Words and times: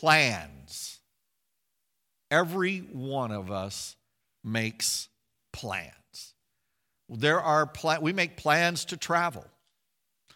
plans. 0.00 1.00
Every 2.30 2.78
one 2.78 3.32
of 3.32 3.50
us 3.50 3.96
makes 4.44 5.08
plans. 5.52 6.34
There 7.08 7.40
are 7.40 7.66
pla- 7.66 8.00
we 8.00 8.12
make 8.12 8.36
plans 8.36 8.84
to 8.86 8.96
travel. 8.96 9.46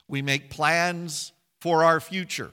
We 0.08 0.22
make 0.22 0.50
plans 0.50 1.32
for 1.60 1.84
our 1.84 2.00
future. 2.00 2.52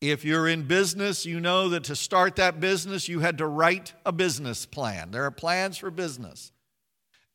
If 0.00 0.24
you're 0.24 0.46
in 0.46 0.62
business, 0.62 1.26
you 1.26 1.40
know 1.40 1.70
that 1.70 1.84
to 1.84 1.96
start 1.96 2.36
that 2.36 2.60
business, 2.60 3.08
you 3.08 3.18
had 3.20 3.38
to 3.38 3.46
write 3.46 3.94
a 4.06 4.12
business 4.12 4.64
plan. 4.64 5.10
There 5.10 5.24
are 5.24 5.32
plans 5.32 5.76
for 5.76 5.90
business. 5.90 6.52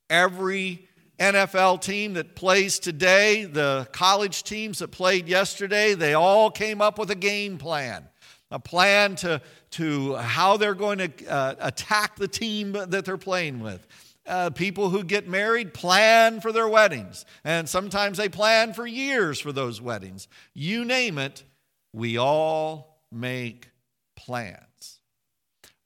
Every 0.10 0.88
NFL 1.20 1.82
team 1.82 2.14
that 2.14 2.36
plays 2.36 2.80
today, 2.80 3.46
the 3.46 3.88
college 3.92 4.44
teams 4.44 4.80
that 4.80 4.90
played 4.90 5.28
yesterday, 5.28 5.94
they 5.94 6.14
all 6.14 6.50
came 6.50 6.82
up 6.82 6.98
with 6.98 7.12
a 7.12 7.16
game 7.16 7.58
plan, 7.58 8.08
a 8.54 8.60
plan 8.60 9.16
to, 9.16 9.42
to 9.72 10.16
how 10.16 10.58
they're 10.58 10.76
going 10.76 11.00
to 11.00 11.28
uh, 11.28 11.56
attack 11.60 12.16
the 12.16 12.28
team 12.28 12.74
that 12.74 13.04
they're 13.04 13.18
playing 13.18 13.60
with. 13.60 13.86
Uh, 14.26 14.52
people 14.52 14.90
who 14.90 15.04
get 15.04 15.28
married 15.28 15.74
plan 15.74 16.40
for 16.40 16.54
their 16.54 16.68
weddings, 16.68 17.26
and 17.44 17.68
sometimes 17.68 18.18
they 18.18 18.30
plan 18.30 18.72
for 18.72 18.88
years 18.88 19.38
for 19.40 19.52
those 19.52 19.82
weddings. 19.82 20.30
You 20.54 20.86
name 20.86 21.18
it, 21.18 21.44
we 21.92 22.18
all 22.18 23.02
make 23.12 23.70
plans. 24.16 25.00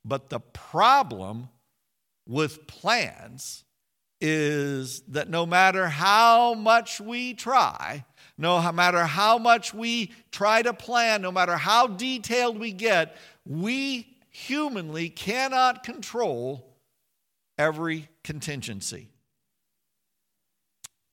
But 0.06 0.30
the 0.30 0.40
problem 0.40 1.50
with 2.28 2.68
plans 2.68 3.64
is 4.20 5.02
that 5.08 5.30
no 5.30 5.46
matter 5.46 5.88
how 5.88 6.54
much 6.54 7.00
we 7.00 7.34
try, 7.34 8.04
no 8.38 8.72
matter 8.72 9.04
how 9.04 9.38
much 9.38 9.74
we 9.74 10.12
try 10.32 10.62
to 10.62 10.74
plan, 10.74 11.22
no 11.22 11.32
matter 11.32 11.58
how 11.58 11.88
detailed 11.88 12.60
we 12.60 12.72
get, 12.72 13.18
we 13.46 14.16
humanly 14.30 15.10
cannot 15.10 15.84
control 15.84 16.78
every 17.58 18.08
contingency. 18.24 19.10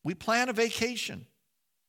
We 0.02 0.14
plan 0.14 0.50
a 0.50 0.52
vacation. 0.52 1.26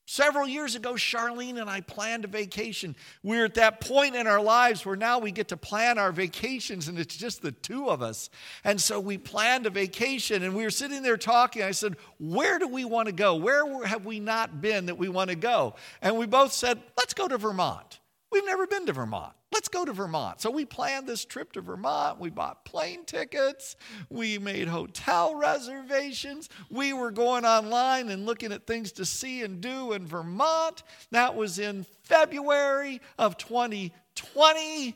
Several 0.07 0.47
years 0.47 0.75
ago, 0.75 0.93
Charlene 0.93 1.59
and 1.59 1.67
I 1.67 1.81
planned 1.81 2.25
a 2.25 2.27
vacation. 2.27 2.95
We're 3.23 3.45
at 3.45 3.55
that 3.55 3.81
point 3.81 4.15
in 4.15 4.27
our 4.27 4.39
lives 4.39 4.85
where 4.85 4.95
now 4.95 5.17
we 5.17 5.31
get 5.31 5.47
to 5.47 5.57
plan 5.57 5.97
our 5.97 6.11
vacations 6.11 6.87
and 6.87 6.99
it's 6.99 7.17
just 7.17 7.41
the 7.41 7.51
two 7.51 7.89
of 7.89 8.03
us. 8.03 8.29
And 8.63 8.79
so 8.79 8.99
we 8.99 9.17
planned 9.17 9.65
a 9.65 9.71
vacation 9.71 10.43
and 10.43 10.55
we 10.55 10.63
were 10.63 10.69
sitting 10.69 11.01
there 11.01 11.17
talking. 11.17 11.63
I 11.63 11.71
said, 11.71 11.95
Where 12.19 12.59
do 12.59 12.67
we 12.67 12.85
want 12.85 13.07
to 13.07 13.13
go? 13.13 13.35
Where 13.35 13.83
have 13.83 14.05
we 14.05 14.19
not 14.19 14.61
been 14.61 14.85
that 14.85 14.97
we 14.99 15.09
want 15.09 15.31
to 15.31 15.35
go? 15.35 15.73
And 16.03 16.17
we 16.19 16.27
both 16.27 16.53
said, 16.53 16.79
Let's 16.95 17.15
go 17.15 17.27
to 17.27 17.39
Vermont. 17.39 17.99
We've 18.35 18.45
never 18.45 18.67
been 18.67 18.85
to 18.87 18.91
Vermont. 18.91 19.31
Let's 19.53 19.69
go 19.69 19.85
to 19.85 19.93
Vermont. 19.93 20.41
So 20.41 20.51
we 20.51 20.65
planned 20.65 21.07
this 21.07 21.23
trip 21.23 21.53
to 21.53 21.61
Vermont. 21.61 22.19
We 22.19 22.29
bought 22.29 22.65
plane 22.65 23.05
tickets. 23.05 23.77
We 24.09 24.37
made 24.39 24.67
hotel 24.67 25.35
reservations. 25.35 26.49
We 26.69 26.91
were 26.91 27.11
going 27.11 27.45
online 27.45 28.09
and 28.09 28.25
looking 28.25 28.51
at 28.51 28.67
things 28.67 28.91
to 28.93 29.05
see 29.05 29.41
and 29.43 29.61
do 29.61 29.93
in 29.93 30.05
Vermont. 30.05 30.83
That 31.11 31.37
was 31.37 31.59
in 31.59 31.85
February 32.03 32.99
of 33.17 33.37
2020. 33.37 34.95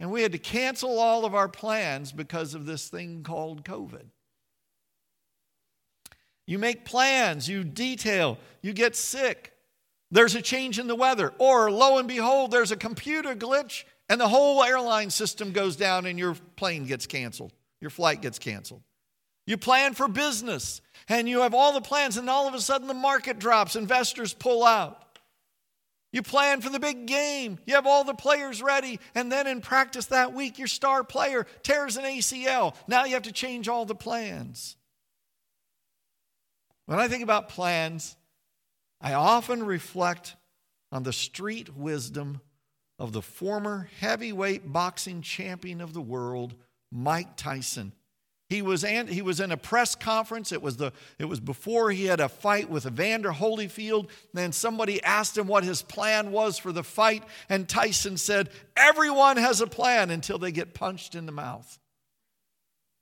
And 0.00 0.10
we 0.10 0.22
had 0.22 0.32
to 0.32 0.38
cancel 0.38 0.98
all 0.98 1.26
of 1.26 1.34
our 1.34 1.48
plans 1.48 2.12
because 2.12 2.54
of 2.54 2.64
this 2.64 2.88
thing 2.88 3.24
called 3.24 3.62
COVID. 3.62 4.06
You 6.46 6.58
make 6.58 6.86
plans, 6.86 7.46
you 7.46 7.62
detail, 7.62 8.38
you 8.62 8.72
get 8.72 8.96
sick, 8.96 9.51
there's 10.12 10.34
a 10.34 10.42
change 10.42 10.78
in 10.78 10.86
the 10.86 10.94
weather, 10.94 11.32
or 11.38 11.70
lo 11.70 11.98
and 11.98 12.06
behold, 12.06 12.50
there's 12.50 12.70
a 12.70 12.76
computer 12.76 13.34
glitch 13.34 13.84
and 14.08 14.20
the 14.20 14.28
whole 14.28 14.62
airline 14.62 15.08
system 15.08 15.52
goes 15.52 15.74
down 15.74 16.04
and 16.04 16.18
your 16.18 16.34
plane 16.56 16.84
gets 16.84 17.06
canceled, 17.06 17.52
your 17.80 17.90
flight 17.90 18.20
gets 18.20 18.38
canceled. 18.38 18.82
You 19.46 19.56
plan 19.56 19.94
for 19.94 20.06
business 20.08 20.82
and 21.08 21.28
you 21.28 21.40
have 21.40 21.54
all 21.54 21.72
the 21.72 21.80
plans, 21.80 22.16
and 22.16 22.28
all 22.30 22.46
of 22.46 22.54
a 22.54 22.60
sudden 22.60 22.88
the 22.88 22.94
market 22.94 23.38
drops, 23.38 23.74
investors 23.74 24.34
pull 24.34 24.64
out. 24.64 24.98
You 26.12 26.22
plan 26.22 26.60
for 26.60 26.68
the 26.68 26.78
big 26.78 27.06
game. 27.06 27.58
You 27.64 27.74
have 27.74 27.86
all 27.86 28.04
the 28.04 28.12
players 28.12 28.62
ready. 28.62 29.00
And 29.14 29.32
then 29.32 29.46
in 29.46 29.62
practice 29.62 30.06
that 30.06 30.34
week, 30.34 30.58
your 30.58 30.68
star 30.68 31.02
player 31.02 31.46
tears 31.62 31.96
an 31.96 32.04
ACL. 32.04 32.74
Now 32.86 33.06
you 33.06 33.14
have 33.14 33.22
to 33.22 33.32
change 33.32 33.66
all 33.66 33.86
the 33.86 33.94
plans. 33.94 34.76
When 36.84 36.98
I 36.98 37.08
think 37.08 37.22
about 37.22 37.48
plans, 37.48 38.14
I 39.02 39.14
often 39.14 39.64
reflect 39.64 40.36
on 40.92 41.02
the 41.02 41.12
street 41.12 41.76
wisdom 41.76 42.40
of 42.98 43.12
the 43.12 43.22
former 43.22 43.88
heavyweight 43.98 44.72
boxing 44.72 45.22
champion 45.22 45.80
of 45.80 45.92
the 45.92 46.00
world, 46.00 46.54
Mike 46.92 47.36
Tyson. 47.36 47.92
He 48.48 48.62
was, 48.62 48.82
he 48.82 49.22
was 49.22 49.40
in 49.40 49.50
a 49.50 49.56
press 49.56 49.94
conference. 49.94 50.52
It 50.52 50.60
was, 50.60 50.76
the, 50.76 50.92
it 51.18 51.24
was 51.24 51.40
before 51.40 51.90
he 51.90 52.04
had 52.04 52.20
a 52.20 52.28
fight 52.28 52.68
with 52.68 52.86
Evander 52.86 53.32
Holyfield. 53.32 54.10
Then 54.34 54.52
somebody 54.52 55.02
asked 55.02 55.38
him 55.38 55.46
what 55.46 55.64
his 55.64 55.80
plan 55.80 56.30
was 56.30 56.58
for 56.58 56.70
the 56.70 56.84
fight, 56.84 57.24
and 57.48 57.66
Tyson 57.66 58.18
said, 58.18 58.50
Everyone 58.76 59.38
has 59.38 59.62
a 59.62 59.66
plan 59.66 60.10
until 60.10 60.38
they 60.38 60.52
get 60.52 60.74
punched 60.74 61.14
in 61.14 61.24
the 61.24 61.32
mouth. 61.32 61.78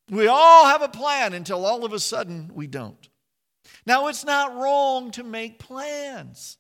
We 0.09 0.29
all 0.29 0.67
have 0.67 0.83
a 0.83 0.89
plan 0.89 1.35
until 1.35 1.67
all 1.67 1.85
of 1.85 1.93
a 1.93 1.99
sudden 1.99 2.53
we 2.55 2.69
don't. 2.69 3.10
Now, 3.87 4.09
it's 4.09 4.25
not 4.25 4.55
wrong 4.57 5.11
to 5.13 5.25
make 5.25 5.59
plans. 5.59 6.59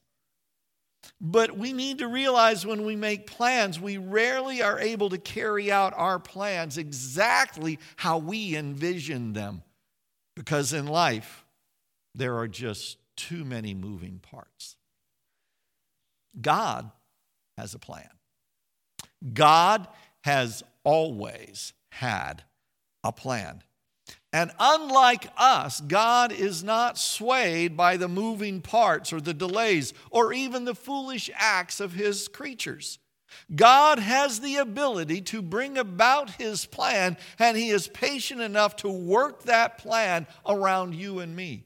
But 1.20 1.56
we 1.56 1.72
need 1.72 1.98
to 1.98 2.08
realize 2.08 2.64
when 2.64 2.84
we 2.84 2.97
make 2.97 3.26
plans, 3.26 3.78
we 3.78 3.98
rarely 3.98 4.62
are 4.62 4.78
able 4.78 5.10
to 5.10 5.19
carry 5.19 5.70
out 5.70 5.92
our 5.97 6.19
plans 6.19 6.78
exactly 6.78 7.78
how 7.97 8.19
we 8.19 8.56
envision 8.56 9.34
them. 9.34 9.62
Because 10.34 10.72
in 10.72 10.86
life, 10.86 11.44
there 12.14 12.36
are 12.38 12.48
just 12.48 12.97
too 13.16 13.44
many 13.44 13.75
moving 13.75 14.19
parts. 14.19 14.76
God 16.41 16.91
has 17.59 17.75
a 17.75 17.78
plan. 17.78 18.09
God 19.34 19.86
has 20.22 20.62
always 20.84 21.75
had 21.92 22.44
a 23.04 23.12
plan. 23.12 23.62
And 24.32 24.52
unlike 24.60 25.28
us, 25.36 25.80
God 25.80 26.30
is 26.30 26.62
not 26.62 26.98
swayed 26.98 27.76
by 27.76 27.96
the 27.96 28.08
moving 28.08 28.60
parts 28.60 29.12
or 29.12 29.20
the 29.20 29.34
delays 29.34 29.92
or 30.10 30.32
even 30.32 30.64
the 30.64 30.74
foolish 30.74 31.30
acts 31.34 31.80
of 31.80 31.94
his 31.94 32.28
creatures. 32.28 33.00
God 33.54 33.98
has 33.98 34.41
the 34.41 34.56
ability 34.56 35.20
to 35.22 35.42
bring 35.42 35.78
about 35.78 36.30
his 36.30 36.66
plan, 36.66 37.16
and 37.38 37.56
he 37.56 37.70
is 37.70 37.88
patient 37.88 38.41
enough 38.41 38.76
to 38.76 38.88
work 38.88 39.44
that 39.44 39.78
plan 39.78 40.26
around 40.47 40.94
you 40.94 41.20
and 41.20 41.34
me. 41.34 41.64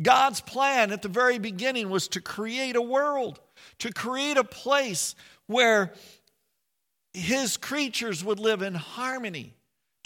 God's 0.00 0.40
plan 0.40 0.92
at 0.92 1.02
the 1.02 1.08
very 1.08 1.38
beginning 1.38 1.90
was 1.90 2.08
to 2.08 2.20
create 2.20 2.76
a 2.76 2.82
world, 2.82 3.40
to 3.78 3.92
create 3.92 4.36
a 4.36 4.44
place 4.44 5.14
where 5.46 5.92
his 7.14 7.56
creatures 7.56 8.22
would 8.22 8.38
live 8.38 8.62
in 8.62 8.74
harmony 8.74 9.54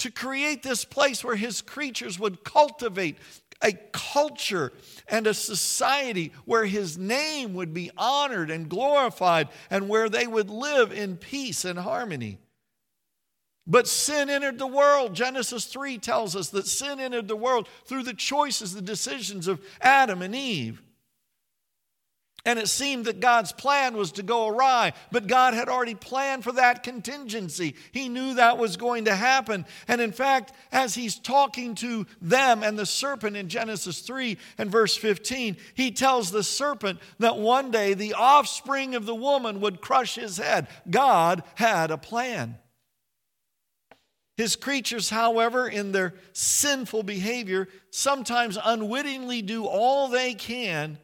to 0.02 0.10
create 0.10 0.64
this 0.64 0.84
place 0.84 1.22
where 1.22 1.36
his 1.36 1.62
creatures 1.62 2.18
would 2.18 2.42
cultivate 2.42 3.16
a 3.62 3.70
culture 3.92 4.72
and 5.06 5.28
a 5.28 5.32
society 5.32 6.32
where 6.44 6.66
his 6.66 6.98
name 6.98 7.54
would 7.54 7.72
be 7.72 7.88
honored 7.96 8.50
and 8.50 8.68
glorified 8.68 9.48
and 9.70 9.88
where 9.88 10.08
they 10.08 10.26
would 10.26 10.50
live 10.50 10.90
in 10.90 11.16
peace 11.16 11.64
and 11.64 11.78
harmony. 11.78 12.38
But 13.64 13.86
sin 13.86 14.28
entered 14.28 14.58
the 14.58 14.66
world. 14.66 15.14
Genesis 15.14 15.66
3 15.66 15.98
tells 15.98 16.34
us 16.34 16.48
that 16.48 16.66
sin 16.66 16.98
entered 16.98 17.28
the 17.28 17.36
world 17.36 17.68
through 17.84 18.02
the 18.02 18.12
choices, 18.12 18.74
the 18.74 18.82
decisions 18.82 19.46
of 19.46 19.60
Adam 19.80 20.20
and 20.20 20.34
Eve. 20.34 20.82
And 22.44 22.58
it 22.58 22.68
seemed 22.68 23.04
that 23.04 23.20
God's 23.20 23.52
plan 23.52 23.96
was 23.96 24.10
to 24.12 24.24
go 24.24 24.48
awry, 24.48 24.94
but 25.12 25.28
God 25.28 25.54
had 25.54 25.68
already 25.68 25.94
planned 25.94 26.42
for 26.42 26.50
that 26.52 26.82
contingency. 26.82 27.76
He 27.92 28.08
knew 28.08 28.34
that 28.34 28.58
was 28.58 28.76
going 28.76 29.04
to 29.04 29.14
happen. 29.14 29.64
And 29.86 30.00
in 30.00 30.10
fact, 30.10 30.52
as 30.72 30.96
he's 30.96 31.16
talking 31.16 31.76
to 31.76 32.04
them 32.20 32.64
and 32.64 32.76
the 32.76 32.84
serpent 32.84 33.36
in 33.36 33.48
Genesis 33.48 34.00
3 34.00 34.38
and 34.58 34.72
verse 34.72 34.96
15, 34.96 35.56
he 35.74 35.92
tells 35.92 36.32
the 36.32 36.42
serpent 36.42 36.98
that 37.20 37.38
one 37.38 37.70
day 37.70 37.94
the 37.94 38.14
offspring 38.14 38.96
of 38.96 39.06
the 39.06 39.14
woman 39.14 39.60
would 39.60 39.80
crush 39.80 40.16
his 40.16 40.38
head. 40.38 40.66
God 40.90 41.44
had 41.54 41.92
a 41.92 41.98
plan. 41.98 42.56
His 44.36 44.56
creatures, 44.56 45.10
however, 45.10 45.68
in 45.68 45.92
their 45.92 46.14
sinful 46.32 47.04
behavior, 47.04 47.68
sometimes 47.90 48.58
unwittingly 48.64 49.42
do 49.42 49.66
all 49.66 50.08
they 50.08 50.34
can 50.34 50.98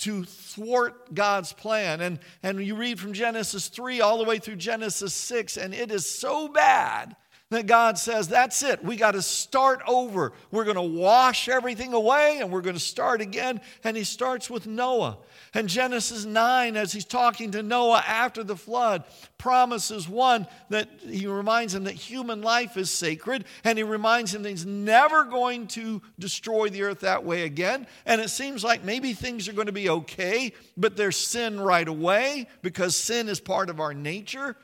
to 0.00 0.24
thwart 0.24 1.14
God's 1.14 1.52
plan. 1.52 2.00
And, 2.00 2.18
and 2.42 2.64
you 2.64 2.74
read 2.74 2.98
from 2.98 3.12
Genesis 3.12 3.68
3 3.68 4.00
all 4.00 4.18
the 4.18 4.24
way 4.24 4.38
through 4.38 4.56
Genesis 4.56 5.14
6, 5.14 5.56
and 5.56 5.74
it 5.74 5.90
is 5.90 6.08
so 6.08 6.48
bad 6.48 7.16
that 7.50 7.66
God 7.66 7.98
says, 7.98 8.28
that's 8.28 8.62
it. 8.62 8.84
We 8.84 8.96
got 8.96 9.12
to 9.12 9.22
start 9.22 9.82
over. 9.86 10.32
We're 10.52 10.64
going 10.64 10.76
to 10.76 10.82
wash 10.82 11.48
everything 11.48 11.92
away 11.92 12.38
and 12.40 12.52
we're 12.52 12.60
going 12.60 12.76
to 12.76 12.80
start 12.80 13.20
again. 13.20 13.60
And 13.82 13.96
he 13.96 14.04
starts 14.04 14.48
with 14.48 14.68
Noah. 14.68 15.18
And 15.52 15.68
Genesis 15.68 16.24
9, 16.24 16.76
as 16.76 16.92
he's 16.92 17.04
talking 17.04 17.50
to 17.50 17.62
Noah 17.62 18.04
after 18.06 18.44
the 18.44 18.56
flood, 18.56 19.02
promises 19.36 20.08
one 20.08 20.46
that 20.68 20.88
he 21.04 21.26
reminds 21.26 21.74
him 21.74 21.84
that 21.84 21.94
human 21.94 22.40
life 22.40 22.76
is 22.76 22.88
sacred. 22.88 23.44
And 23.64 23.76
he 23.76 23.82
reminds 23.82 24.32
him 24.32 24.44
that 24.44 24.50
he's 24.50 24.66
never 24.66 25.24
going 25.24 25.66
to 25.68 26.00
destroy 26.20 26.68
the 26.68 26.84
earth 26.84 27.00
that 27.00 27.24
way 27.24 27.42
again. 27.42 27.88
And 28.06 28.20
it 28.20 28.30
seems 28.30 28.62
like 28.62 28.84
maybe 28.84 29.12
things 29.12 29.48
are 29.48 29.54
going 29.54 29.66
to 29.66 29.72
be 29.72 29.90
okay, 29.90 30.52
but 30.76 30.96
there's 30.96 31.16
sin 31.16 31.58
right 31.58 31.88
away 31.88 32.46
because 32.62 32.94
sin 32.94 33.28
is 33.28 33.40
part 33.40 33.70
of 33.70 33.80
our 33.80 33.92
nature. 33.92 34.56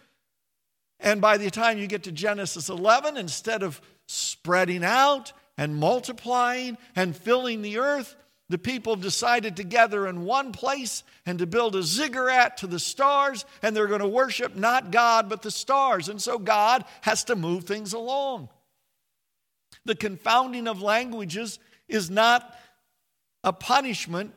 And 0.99 1.21
by 1.21 1.37
the 1.37 1.51
time 1.51 1.79
you 1.79 1.87
get 1.87 2.05
to 2.05 2.13
Genesis 2.13 2.69
11, 2.69 3.17
instead 3.17 3.63
of 3.63 3.81
spreading 4.07 4.85
out 4.85 5.33
and 5.59 5.77
multiplying 5.77 6.79
and 6.95 7.17
filling 7.17 7.63
the 7.63 7.79
earth, 7.79 8.17
the 8.49 8.59
people 8.59 8.95
decided 8.95 9.57
to 9.57 9.65
gather 9.65 10.07
in 10.07 10.25
one 10.25 10.53
place 10.53 11.03
and 11.25 11.39
to 11.41 11.47
build 11.47 11.75
a 11.75 11.83
ziggurat 11.83 12.59
to 12.59 12.67
the 12.67 12.79
stars, 12.79 13.45
and 13.61 13.75
they're 13.75 13.89
going 13.89 14.01
to 14.01 14.09
worship 14.09 14.55
not 14.55 14.93
God, 14.93 15.29
but 15.29 15.43
the 15.43 15.51
stars. 15.51 16.09
And 16.09 16.23
so 16.23 16.39
God 16.39 16.85
has 17.03 17.25
to 17.25 17.35
move 17.35 17.65
things 17.65 17.93
along. 17.93 18.49
The 19.85 19.97
confounding 19.97 20.69
of 20.69 20.81
languages 20.81 21.59
is 21.89 22.09
not 22.09 22.57
a 23.43 23.53
punishment, 23.53 24.33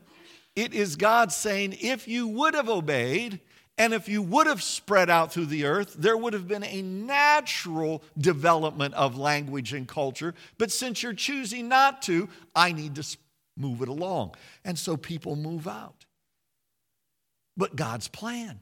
it 0.56 0.74
is 0.74 0.96
God 0.96 1.32
saying, 1.32 1.78
if 1.80 2.08
you 2.08 2.28
would 2.28 2.54
have 2.54 2.70
obeyed, 2.70 3.40
and 3.80 3.94
if 3.94 4.10
you 4.10 4.22
would 4.22 4.46
have 4.46 4.62
spread 4.62 5.10
out 5.10 5.32
through 5.32 5.46
the 5.46 5.64
earth, 5.64 5.96
there 5.98 6.18
would 6.18 6.34
have 6.34 6.50
been 6.50 6.66
a 6.66 6.82
natural 6.82 8.04
development 8.18 8.94
of 8.94 9.18
language 9.18 9.72
and 9.72 9.88
culture. 9.88 10.36
But 10.58 10.70
since 10.70 11.02
you're 11.02 11.14
choosing 11.14 11.70
not 11.70 12.02
to, 12.04 12.28
I 12.54 12.74
need 12.74 12.96
to 12.96 13.18
move 13.56 13.82
it 13.82 13.88
along. 13.88 14.36
And 14.66 14.78
so 14.78 14.98
people 14.98 15.38
move 15.38 15.66
out. 15.66 16.06
But 17.56 17.78
God's 17.78 18.10
plan, 18.10 18.60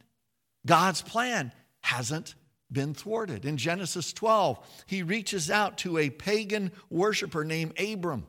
God's 0.67 1.01
plan 1.01 1.51
hasn't 1.81 2.35
been 2.71 2.93
thwarted. 2.93 3.43
In 3.43 3.57
Genesis 3.57 4.13
12, 4.13 4.59
he 4.85 5.01
reaches 5.01 5.49
out 5.49 5.79
to 5.79 5.97
a 5.97 6.11
pagan 6.11 6.71
worshiper 6.91 7.43
named 7.43 7.79
Abram. 7.79 8.27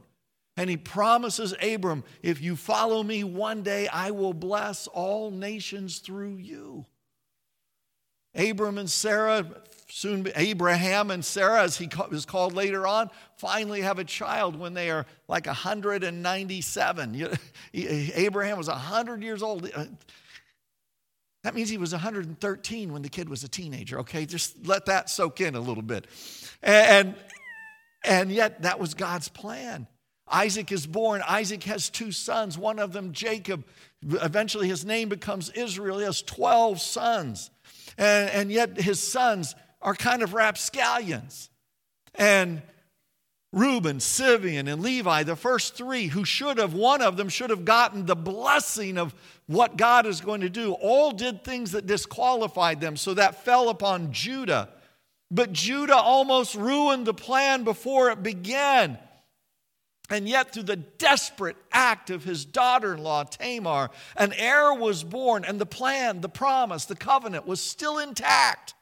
And 0.59 0.69
he 0.69 0.77
promises 0.77 1.55
Abram, 1.63 2.03
if 2.21 2.43
you 2.43 2.57
follow 2.57 3.05
me 3.05 3.23
one 3.23 3.63
day, 3.63 3.87
I 3.87 4.11
will 4.11 4.33
bless 4.33 4.89
all 4.89 5.31
nations 5.31 6.01
through 6.01 6.39
you. 6.39 6.85
Abram 8.35 8.77
and 8.77 8.91
Sarah, 8.91 9.47
soon 9.89 10.27
Abraham 10.35 11.13
and 11.13 11.25
Sarah, 11.25 11.63
as 11.63 11.79
he 11.79 11.89
is 12.11 12.27
called 12.27 12.55
later 12.55 12.89
on, 12.89 13.09
finally 13.37 13.83
have 13.83 14.01
a 14.01 14.05
child 14.05 14.57
when 14.59 14.75
they 14.75 14.91
are 14.91 15.07
like 15.29 15.47
197. 15.47 17.39
Abraham 17.73 18.59
was 18.59 18.67
100 18.67 19.23
years 19.23 19.45
old. 19.45 19.71
Uh, 19.73 19.85
that 21.45 21.55
means 21.55 21.69
he 21.69 21.79
was 21.79 21.93
113 21.93 22.93
when 22.93 23.03
the 23.03 23.09
kid 23.09 23.29
was 23.29 23.45
a 23.45 23.49
teenager, 23.49 24.01
okay? 24.01 24.27
Just 24.27 24.67
let 24.67 24.87
that 24.87 25.09
soak 25.09 25.41
in 25.41 25.55
a 25.55 25.61
little 25.61 25.85
bit. 25.85 26.09
And, 26.65 27.15
and 28.05 28.33
yet, 28.33 28.63
that 28.63 28.81
was 28.81 28.95
God's 28.95 29.29
plan. 29.29 29.87
Isaac 30.31 30.73
is 30.73 30.87
born. 30.87 31.23
Isaac 31.27 31.65
has 31.65 31.91
two 31.91 32.13
sons, 32.13 32.59
one 32.59 32.79
of 32.79 32.93
them 32.93 33.13
Jacob. 33.13 33.65
Eventually, 34.03 34.69
his 34.69 34.85
name 34.85 35.09
becomes 35.09 35.51
Israel. 35.51 35.99
He 35.99 36.05
has 36.05 36.23
12 36.23 36.81
sons. 36.81 37.51
And, 37.97 38.31
and 38.31 38.53
yet, 38.53 38.81
his 38.81 39.01
sons 39.01 39.55
are 39.83 39.95
kind 39.95 40.23
of 40.23 40.35
rapscallions. 40.35 41.51
And 42.15 42.63
Reuben, 43.53 44.01
Simeon, 44.01 44.69
and 44.69 44.83
Levi, 44.83 45.23
the 45.23 45.37
first 45.37 45.75
three, 45.75 46.07
who 46.07 46.25
should 46.25 46.59
have, 46.59 46.75
one 46.75 47.01
of 47.01 47.17
them 47.17 47.29
should 47.29 47.51
have 47.51 47.65
gotten 47.65 48.05
the 48.05 48.17
blessing 48.17 48.99
of 48.99 49.15
what 49.47 49.79
God 49.79 50.07
is 50.07 50.21
going 50.21 50.43
to 50.43 50.51
do, 50.51 50.73
all 50.75 51.13
did 51.13 51.43
things 51.43 51.73
that 51.73 51.87
disqualified 51.87 52.81
them. 52.81 52.97
So 52.97 53.15
that 53.15 53.45
fell 53.45 53.71
upon 53.71 54.13
Judah. 54.13 54.69
But 55.31 55.53
Judah 55.53 55.97
almost 55.97 56.55
ruined 56.55 57.07
the 57.07 57.15
plan 57.15 57.65
before 57.65 58.11
it 58.11 58.23
began. 58.23 58.99
And 60.11 60.27
yet, 60.27 60.53
through 60.53 60.63
the 60.63 60.77
desperate 60.77 61.57
act 61.71 62.09
of 62.09 62.25
his 62.25 62.47
daughter 62.47 62.95
in 62.95 63.03
law, 63.03 63.25
Tamar, 63.25 63.91
an 64.17 64.33
heir 64.33 64.73
was 64.73 65.05
born, 65.05 65.45
and 65.45 65.61
the 65.61 65.67
plan, 65.67 66.23
the 66.23 66.31
promise, 66.31 66.87
the 66.87 66.97
covenant 66.97 67.47
was 67.47 67.61
still 67.61 67.99
intact. 67.99 68.73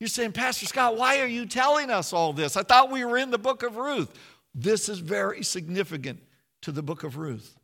You're 0.00 0.08
saying, 0.08 0.32
Pastor 0.32 0.66
Scott, 0.66 0.96
why 0.96 1.20
are 1.20 1.26
you 1.26 1.46
telling 1.46 1.90
us 1.90 2.12
all 2.12 2.32
this? 2.32 2.56
I 2.56 2.62
thought 2.62 2.90
we 2.90 3.04
were 3.04 3.18
in 3.18 3.30
the 3.30 3.38
book 3.38 3.62
of 3.62 3.76
Ruth. 3.76 4.12
This 4.54 4.88
is 4.88 4.98
very 4.98 5.42
significant 5.42 6.20
to 6.62 6.72
the 6.72 6.82
book 6.82 7.04
of 7.04 7.18
Ruth. 7.18 7.58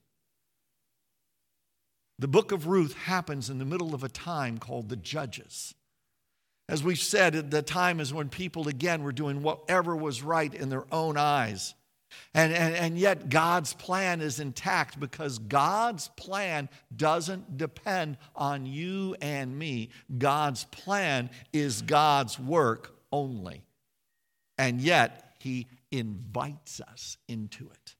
The 2.18 2.28
book 2.28 2.52
of 2.52 2.66
Ruth 2.66 2.94
happens 2.94 3.48
in 3.48 3.58
the 3.58 3.64
middle 3.64 3.94
of 3.94 4.04
a 4.04 4.08
time 4.08 4.58
called 4.58 4.90
the 4.90 4.96
Judges. 4.96 5.74
As 6.68 6.84
we've 6.84 6.98
said, 6.98 7.50
the 7.50 7.62
time 7.62 8.00
is 8.00 8.14
when 8.14 8.28
people 8.28 8.68
again 8.68 9.02
were 9.02 9.12
doing 9.12 9.42
whatever 9.42 9.96
was 9.96 10.22
right 10.22 10.54
in 10.54 10.68
their 10.68 10.84
own 10.92 11.16
eyes. 11.16 11.74
And, 12.34 12.52
and, 12.52 12.74
and 12.74 12.98
yet, 12.98 13.28
God's 13.28 13.74
plan 13.74 14.20
is 14.20 14.40
intact 14.40 14.98
because 14.98 15.38
God's 15.38 16.08
plan 16.16 16.68
doesn't 16.94 17.58
depend 17.58 18.16
on 18.34 18.64
you 18.64 19.16
and 19.20 19.58
me. 19.58 19.90
God's 20.16 20.64
plan 20.64 21.30
is 21.52 21.82
God's 21.82 22.38
work 22.38 22.96
only. 23.12 23.64
And 24.56 24.80
yet, 24.80 25.34
He 25.40 25.66
invites 25.90 26.80
us 26.80 27.18
into 27.28 27.68
it. 27.70 27.94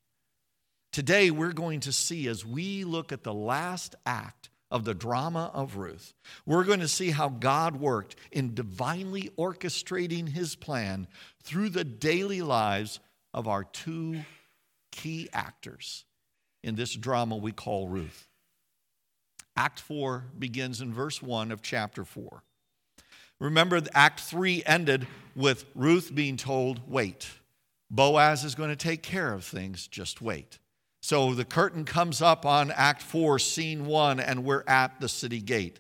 Today, 0.93 1.31
we're 1.31 1.53
going 1.53 1.81
to 1.81 1.93
see 1.93 2.27
as 2.29 2.45
we 2.45 2.85
look 2.85 3.13
at 3.13 3.25
the 3.25 3.35
last 3.35 3.95
act 4.07 4.49
of 4.71 4.85
the 4.85 4.95
drama 4.95 5.51
of 5.53 5.77
Ruth, 5.77 6.15
we're 6.47 6.65
going 6.65 6.81
to 6.81 6.89
see 6.89 7.11
how 7.11 7.29
God 7.29 7.77
worked 7.77 8.17
in 8.33 8.55
divinely 8.55 9.31
orchestrating 9.39 10.31
His 10.31 10.57
plan 10.57 11.07
through 11.43 11.69
the 11.69 11.85
daily 11.85 12.41
lives 12.41 12.99
of 13.35 13.49
our 13.49 13.65
two 13.65 14.25
key 14.91 15.29
actors 15.33 16.05
in 16.63 16.75
this 16.75 16.95
drama 16.95 17.37
we 17.37 17.53
call 17.53 17.89
Ruth. 17.89 18.29
Act 19.57 19.81
4 19.81 20.25
begins 20.39 20.81
in 20.81 20.93
verse 20.93 21.23
1 21.23 21.51
of 21.51 21.63
chapter 21.63 22.05
4. 22.05 22.43
Remember, 23.39 23.81
Act 23.93 24.21
3 24.21 24.63
ended 24.65 25.07
with 25.35 25.65
Ruth 25.75 26.15
being 26.15 26.37
told, 26.37 26.81
Wait. 26.89 27.29
Boaz 27.91 28.43
is 28.43 28.55
going 28.55 28.71
to 28.71 28.77
take 28.77 29.03
care 29.03 29.35
of 29.35 29.45
things, 29.45 29.87
just 29.87 30.23
wait. 30.23 30.59
So 31.03 31.35
the 31.35 31.45
curtain 31.45 31.85
comes 31.85 32.23
up 32.23 32.47
on 32.47 32.71
Act 32.71 33.03
4, 33.03 33.39
Scene 33.39 33.85
1, 33.85 34.19
and 34.19 34.45
we're 34.45 34.65
at 34.67 34.99
the 34.99 35.11
city 35.11 35.41
gate. 35.41 35.79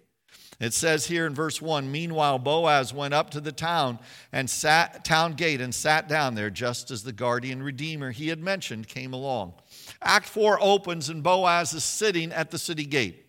It 0.63 0.73
says 0.73 1.07
here 1.07 1.27
in 1.27 1.35
verse 1.35 1.61
1 1.61 1.91
Meanwhile, 1.91 2.39
Boaz 2.39 2.95
went 2.95 3.13
up 3.13 3.31
to 3.31 3.41
the 3.41 3.51
town 3.51 3.99
and 4.31 4.49
sat 4.49 5.05
town 5.05 5.33
gate 5.33 5.61
and 5.61 5.75
sat 5.75 6.09
down 6.09 6.37
there 6.37 6.51
just 6.51 6.93
as 6.93 7.03
the 7.03 7.13
guardian 7.13 7.65
redeemer 7.65 8.13
he 8.13 8.29
had 8.29 8.39
mentioned 8.39 8.87
came 8.87 9.13
along. 9.13 9.55
Act 10.01 10.29
4 10.29 10.63
opens 10.63 11.09
and 11.09 11.21
Boaz 11.21 11.75
is 11.75 11.83
sitting 11.83 12.31
at 12.31 12.53
the 12.53 12.59
city 12.59 12.85
gate. 12.85 13.27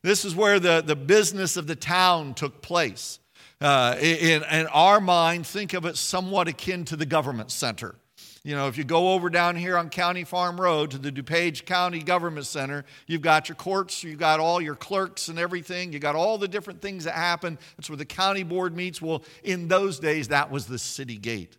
This 0.00 0.24
is 0.24 0.34
where 0.34 0.58
the, 0.58 0.82
the 0.84 0.96
business 0.96 1.58
of 1.58 1.66
the 1.66 1.76
town 1.76 2.32
took 2.32 2.62
place. 2.62 3.18
Uh, 3.60 3.96
in, 4.00 4.42
in 4.44 4.66
our 4.68 5.02
mind, 5.02 5.46
think 5.46 5.74
of 5.74 5.84
it 5.84 5.98
somewhat 5.98 6.48
akin 6.48 6.86
to 6.86 6.96
the 6.96 7.04
government 7.04 7.50
center. 7.50 7.94
You 8.42 8.56
know, 8.56 8.68
if 8.68 8.78
you 8.78 8.84
go 8.84 9.12
over 9.12 9.28
down 9.28 9.54
here 9.54 9.76
on 9.76 9.90
County 9.90 10.24
Farm 10.24 10.58
Road 10.58 10.92
to 10.92 10.98
the 10.98 11.12
DuPage 11.12 11.66
County 11.66 12.02
Government 12.02 12.46
Center, 12.46 12.86
you've 13.06 13.20
got 13.20 13.50
your 13.50 13.56
courts, 13.56 14.02
you've 14.02 14.18
got 14.18 14.40
all 14.40 14.62
your 14.62 14.74
clerks 14.74 15.28
and 15.28 15.38
everything, 15.38 15.92
you've 15.92 16.00
got 16.00 16.16
all 16.16 16.38
the 16.38 16.48
different 16.48 16.80
things 16.80 17.04
that 17.04 17.14
happen. 17.14 17.58
That's 17.76 17.90
where 17.90 17.98
the 17.98 18.06
county 18.06 18.42
board 18.42 18.74
meets. 18.74 19.02
Well, 19.02 19.22
in 19.44 19.68
those 19.68 19.98
days, 19.98 20.28
that 20.28 20.50
was 20.50 20.64
the 20.66 20.78
city 20.78 21.18
gate. 21.18 21.58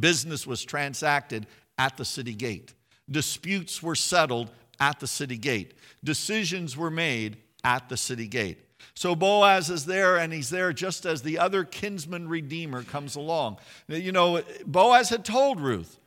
Business 0.00 0.46
was 0.46 0.64
transacted 0.64 1.46
at 1.76 1.98
the 1.98 2.06
city 2.06 2.34
gate, 2.34 2.72
disputes 3.10 3.82
were 3.82 3.96
settled 3.96 4.50
at 4.80 4.98
the 4.98 5.06
city 5.06 5.36
gate, 5.36 5.74
decisions 6.02 6.74
were 6.74 6.90
made 6.90 7.36
at 7.64 7.90
the 7.90 7.96
city 7.98 8.28
gate. 8.28 8.58
So 8.96 9.16
Boaz 9.16 9.70
is 9.70 9.86
there, 9.86 10.16
and 10.16 10.32
he's 10.32 10.50
there 10.50 10.72
just 10.72 11.04
as 11.04 11.22
the 11.22 11.38
other 11.38 11.64
kinsman 11.64 12.28
redeemer 12.28 12.84
comes 12.84 13.16
along. 13.16 13.58
You 13.88 14.12
know, 14.12 14.42
Boaz 14.66 15.08
had 15.08 15.24
told 15.24 15.60
Ruth, 15.60 15.98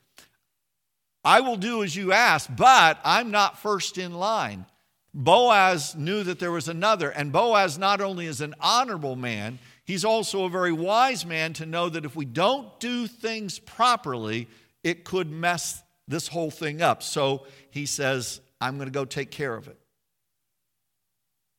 I 1.23 1.41
will 1.41 1.57
do 1.57 1.83
as 1.83 1.95
you 1.95 2.13
ask, 2.13 2.49
but 2.55 2.99
I'm 3.03 3.29
not 3.29 3.59
first 3.59 3.97
in 3.97 4.13
line. 4.13 4.65
Boaz 5.13 5.95
knew 5.95 6.23
that 6.23 6.39
there 6.39 6.51
was 6.51 6.69
another, 6.69 7.09
and 7.09 7.31
Boaz 7.31 7.77
not 7.77 7.99
only 7.99 8.25
is 8.27 8.39
an 8.39 8.55
honorable 8.61 9.17
man, 9.17 9.59
he's 9.83 10.05
also 10.05 10.45
a 10.45 10.49
very 10.49 10.71
wise 10.71 11.25
man 11.25 11.51
to 11.53 11.65
know 11.65 11.89
that 11.89 12.05
if 12.05 12.15
we 12.15 12.23
don't 12.23 12.79
do 12.79 13.07
things 13.07 13.59
properly, 13.59 14.47
it 14.83 15.03
could 15.03 15.29
mess 15.29 15.83
this 16.07 16.29
whole 16.29 16.51
thing 16.51 16.81
up. 16.81 17.03
So 17.03 17.45
he 17.71 17.85
says, 17.85 18.39
I'm 18.61 18.77
going 18.77 18.87
to 18.87 18.93
go 18.93 19.05
take 19.05 19.31
care 19.31 19.55
of 19.55 19.67
it. 19.67 19.77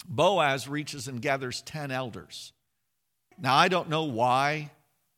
Boaz 0.08 0.66
reaches 0.66 1.06
and 1.06 1.20
gathers 1.20 1.62
10 1.62 1.90
elders. 1.90 2.52
Now, 3.38 3.54
I 3.54 3.68
don't 3.68 3.88
know 3.88 4.04
why 4.04 4.70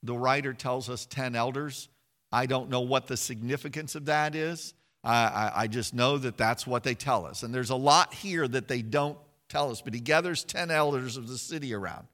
the 0.03 0.15
writer 0.15 0.53
tells 0.53 0.91
us 0.91 1.07
10 1.07 1.37
elders. 1.37 1.89
I 2.33 2.47
don't 2.47 2.69
know 2.69 2.81
what 2.81 3.07
the 3.07 3.17
significance 3.17 3.95
of 3.95 4.07
that 4.07 4.35
is. 4.35 4.75
I, 5.03 5.15
I, 5.15 5.53
I 5.63 5.67
just 5.69 5.95
know 5.95 6.19
that 6.19 6.37
that's 6.37 6.67
what 6.67 6.83
they 6.83 6.95
tell 6.95 7.25
us. 7.25 7.43
And 7.43 7.55
there's 7.55 7.71
a 7.71 7.77
lot 7.77 8.13
here 8.13 8.47
that 8.47 8.69
they 8.69 8.83
don't 8.83 9.19
tell 9.49 9.71
us, 9.71 9.81
but 9.81 9.95
he 9.95 10.01
gathers 10.01 10.45
10 10.45 10.71
elders 10.71 11.17
of 11.17 11.29
the 11.29 11.39
city 11.39 11.73
around. 11.73 12.07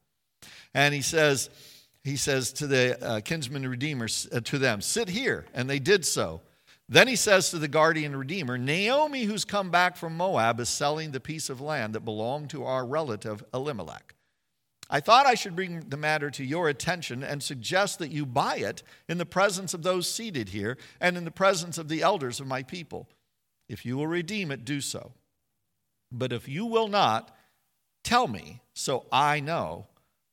And 0.75 0.95
he 0.95 1.03
says, 1.03 1.51
he 2.05 2.17
says 2.17 2.53
to 2.55 2.67
the 2.67 3.05
uh, 3.05 3.21
kinsman 3.21 3.67
redeemer, 3.67 4.09
uh, 4.33 4.41
to 4.41 4.59
them, 4.59 4.81
sit 4.81 5.09
here. 5.09 5.47
And 5.55 5.69
they 5.69 5.79
did 5.79 6.05
so. 6.05 6.41
Then 6.89 7.09
he 7.09 7.17
says 7.17 7.51
to 7.51 7.59
the 7.59 7.67
guardian 7.67 8.15
redeemer, 8.15 8.57
Naomi, 8.57 9.25
who's 9.25 9.45
come 9.45 9.71
back 9.71 9.97
from 9.97 10.17
Moab, 10.17 10.61
is 10.61 10.69
selling 10.69 11.11
the 11.11 11.21
piece 11.21 11.51
of 11.51 11.61
land 11.61 11.95
that 11.95 12.05
belonged 12.05 12.51
to 12.51 12.65
our 12.65 12.87
relative 12.87 13.43
Elimelech. 13.53 14.15
I 14.89 15.01
thought 15.01 15.27
I 15.27 15.35
should 15.35 15.57
bring 15.57 15.81
the 15.89 15.97
matter 15.97 16.31
to 16.31 16.45
your 16.45 16.69
attention 16.69 17.25
and 17.25 17.43
suggest 17.43 17.99
that 17.99 18.13
you 18.13 18.25
buy 18.25 18.59
it 18.59 18.85
in 19.09 19.19
the 19.19 19.27
presence 19.27 19.75
of 19.75 19.83
those 19.83 20.09
seated 20.09 20.51
here 20.51 20.79
and 21.01 21.17
in 21.17 21.25
the 21.25 21.33
presence 21.33 21.77
of 21.77 21.89
the 21.89 22.03
elders 22.03 22.39
of 22.39 22.47
my 22.47 22.63
people. 22.63 23.09
If 23.69 23.85
you 23.85 23.97
will 23.97 24.07
redeem 24.07 24.53
it, 24.53 24.65
do 24.65 24.81
so. 24.81 25.13
But 26.13 26.33
if 26.33 26.49
you 26.49 26.67
will 26.67 26.87
not, 26.87 27.37
tell 28.05 28.29
me 28.29 28.63
so 28.75 29.07
I 29.11 29.41
know, 29.41 29.89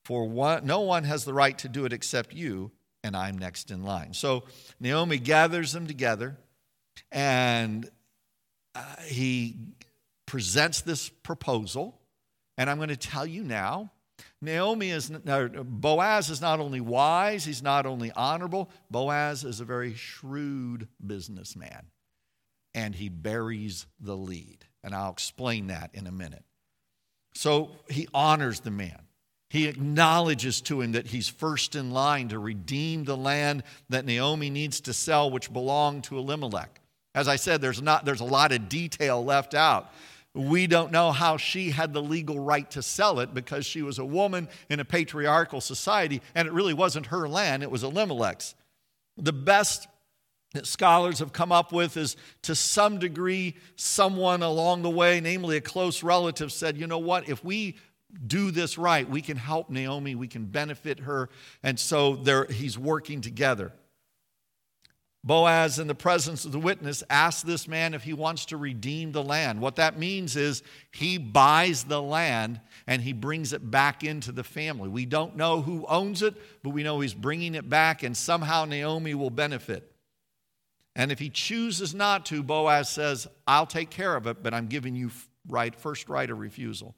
for 0.06 0.26
one, 0.26 0.68
no 0.68 0.82
one 0.82 1.06
has 1.06 1.26
the 1.26 1.34
right 1.34 1.58
to 1.58 1.68
do 1.68 1.86
it 1.86 1.94
except 1.94 2.32
you, 2.32 2.72
and 3.04 3.16
I'm 3.16 3.38
next 3.38 3.72
in 3.72 3.84
line. 3.84 4.14
So 4.14 4.44
Naomi 4.80 5.18
gathers 5.18 5.74
them 5.74 5.88
together 5.88 6.38
and 7.12 7.90
uh, 8.76 8.96
he 9.06 9.58
presents 10.26 10.82
this 10.82 11.10
proposal. 11.10 12.00
And 12.58 12.70
I'm 12.70 12.78
going 12.78 12.90
to 12.90 12.98
tell 12.98 13.26
you 13.26 13.44
now 13.44 13.92
Naomi 14.42 14.90
is, 14.90 15.10
Boaz 15.10 16.30
is 16.30 16.42
not 16.42 16.60
only 16.60 16.82
wise, 16.82 17.46
he's 17.46 17.64
not 17.64 17.86
only 17.86 18.12
honorable, 18.12 18.70
Boaz 18.92 19.44
is 19.44 19.60
a 19.60 19.66
very 19.66 19.94
shrewd 19.94 20.88
businessman. 21.06 21.88
And 22.76 22.96
he 22.96 23.10
buries 23.10 23.86
the 24.00 24.18
lead. 24.18 24.66
And 24.84 24.94
I'll 24.94 25.12
explain 25.12 25.68
that 25.68 25.92
in 25.94 26.08
a 26.08 26.12
minute. 26.12 26.44
So 27.36 27.72
he 27.90 28.08
honors 28.14 28.60
the 28.60 28.72
man. 28.72 29.04
He 29.54 29.68
acknowledges 29.68 30.62
to 30.62 30.82
him 30.82 30.94
that 30.94 31.06
he's 31.06 31.30
first 31.30 31.76
in 31.76 31.92
line 31.92 32.30
to 32.30 32.40
redeem 32.40 33.04
the 33.04 33.16
land 33.16 33.62
that 33.88 34.04
Naomi 34.04 34.50
needs 34.50 34.82
to 34.82 34.94
sell, 34.94 35.30
which 35.30 35.54
belonged 35.54 36.06
to 36.06 36.18
Elimelech. 36.18 36.82
As 37.14 37.28
I 37.28 37.36
said, 37.36 37.62
there's, 37.62 37.80
not, 37.80 38.04
there's 38.04 38.20
a 38.20 38.26
lot 38.26 38.52
of 38.52 38.68
detail 38.68 39.24
left 39.24 39.54
out. 39.54 39.94
We 40.34 40.66
don't 40.66 40.92
know 40.92 41.12
how 41.12 41.38
she 41.38 41.70
had 41.70 41.94
the 41.94 42.02
legal 42.02 42.40
right 42.40 42.68
to 42.72 42.82
sell 42.82 43.20
it 43.20 43.36
because 43.36 43.64
she 43.64 43.84
was 43.84 44.00
a 44.00 44.06
woman 44.06 44.50
in 44.72 44.80
a 44.80 44.86
patriarchal 44.86 45.62
society 45.62 46.24
and 46.34 46.48
it 46.48 46.52
really 46.52 46.74
wasn't 46.74 47.06
her 47.06 47.30
land, 47.30 47.62
it 47.62 47.70
was 47.70 47.84
Elimelech's. 47.84 48.56
The 49.18 49.34
best 49.34 49.88
that 50.56 50.66
scholars 50.66 51.20
have 51.20 51.32
come 51.32 51.52
up 51.52 51.72
with 51.72 51.96
is 51.96 52.18
to 52.42 52.56
some 52.56 52.98
degree, 52.98 53.56
someone 53.76 54.42
along 54.42 54.82
the 54.82 54.90
way, 54.90 55.20
namely 55.20 55.58
a 55.58 55.62
close 55.62 56.02
relative, 56.02 56.52
said, 56.52 56.76
you 56.76 56.88
know 56.88 56.98
what, 56.98 57.30
if 57.30 57.44
we 57.46 57.76
do 58.26 58.52
this 58.52 58.78
right, 58.78 59.10
we 59.10 59.22
can 59.22 59.38
help 59.38 59.70
Naomi, 59.70 60.16
we 60.16 60.28
can 60.28 60.46
benefit 60.46 61.00
her. 61.02 61.30
And 61.64 61.80
so 61.80 62.16
there, 62.16 62.46
he's 62.46 62.78
working 62.78 63.22
together. 63.22 63.74
Boaz, 65.26 65.80
in 65.80 65.88
the 65.88 65.96
presence 65.96 66.44
of 66.44 66.52
the 66.52 66.60
witness, 66.60 67.02
asks 67.10 67.44
this 67.44 67.66
man 67.66 67.94
if 67.94 68.04
he 68.04 68.12
wants 68.12 68.46
to 68.48 68.58
redeem 68.58 69.14
the 69.14 69.24
land. 69.24 69.62
What 69.62 69.78
that 69.78 69.98
means 69.98 70.36
is 70.36 70.64
he 70.92 71.18
buys 71.18 71.86
the 71.86 72.02
land 72.02 72.60
and 72.88 73.02
he 73.02 73.14
brings 73.14 73.54
it 73.54 73.72
back 73.72 74.04
into 74.04 74.34
the 74.34 74.44
family. 74.44 74.90
We 74.90 75.06
don't 75.06 75.38
know 75.38 75.62
who 75.62 75.86
owns 75.88 76.22
it, 76.22 76.36
but 76.62 76.72
we 76.72 76.84
know 76.84 77.00
he's 77.00 77.14
bringing 77.14 77.56
it 77.56 77.70
back, 77.70 78.04
and 78.04 78.18
somehow 78.18 78.66
Naomi 78.66 79.14
will 79.14 79.30
benefit. 79.30 79.90
And 80.94 81.10
if 81.10 81.20
he 81.20 81.30
chooses 81.30 81.96
not 81.96 82.26
to, 82.28 82.44
Boaz 82.44 82.90
says, 82.90 83.26
I'll 83.48 83.66
take 83.66 83.90
care 83.90 84.18
of 84.18 84.28
it, 84.28 84.44
but 84.44 84.54
I'm 84.54 84.68
giving 84.68 84.94
you 84.94 85.10
right, 85.48 85.74
first 85.74 86.10
right 86.10 86.30
of 86.30 86.38
refusal. 86.38 86.96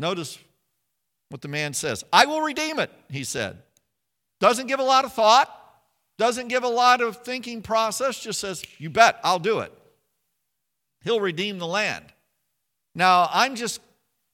Notice 0.00 0.38
what 1.28 1.42
the 1.42 1.48
man 1.48 1.74
says 1.74 2.02
I 2.12 2.26
will 2.26 2.40
redeem 2.40 2.78
it, 2.78 2.90
he 3.08 3.22
said. 3.22 3.58
Doesn't 4.40 4.66
give 4.66 4.80
a 4.80 4.84
lot 4.84 5.04
of 5.04 5.12
thought 5.12 5.56
doesn't 6.20 6.48
give 6.48 6.64
a 6.64 6.68
lot 6.68 7.00
of 7.00 7.16
thinking 7.16 7.62
process, 7.62 8.20
just 8.20 8.40
says, 8.40 8.62
You 8.76 8.90
bet, 8.90 9.18
I'll 9.24 9.38
do 9.38 9.60
it. 9.60 9.72
He'll 11.02 11.18
redeem 11.18 11.58
the 11.58 11.66
land. 11.66 12.04
Now, 12.94 13.30
I'm 13.32 13.54
just, 13.54 13.80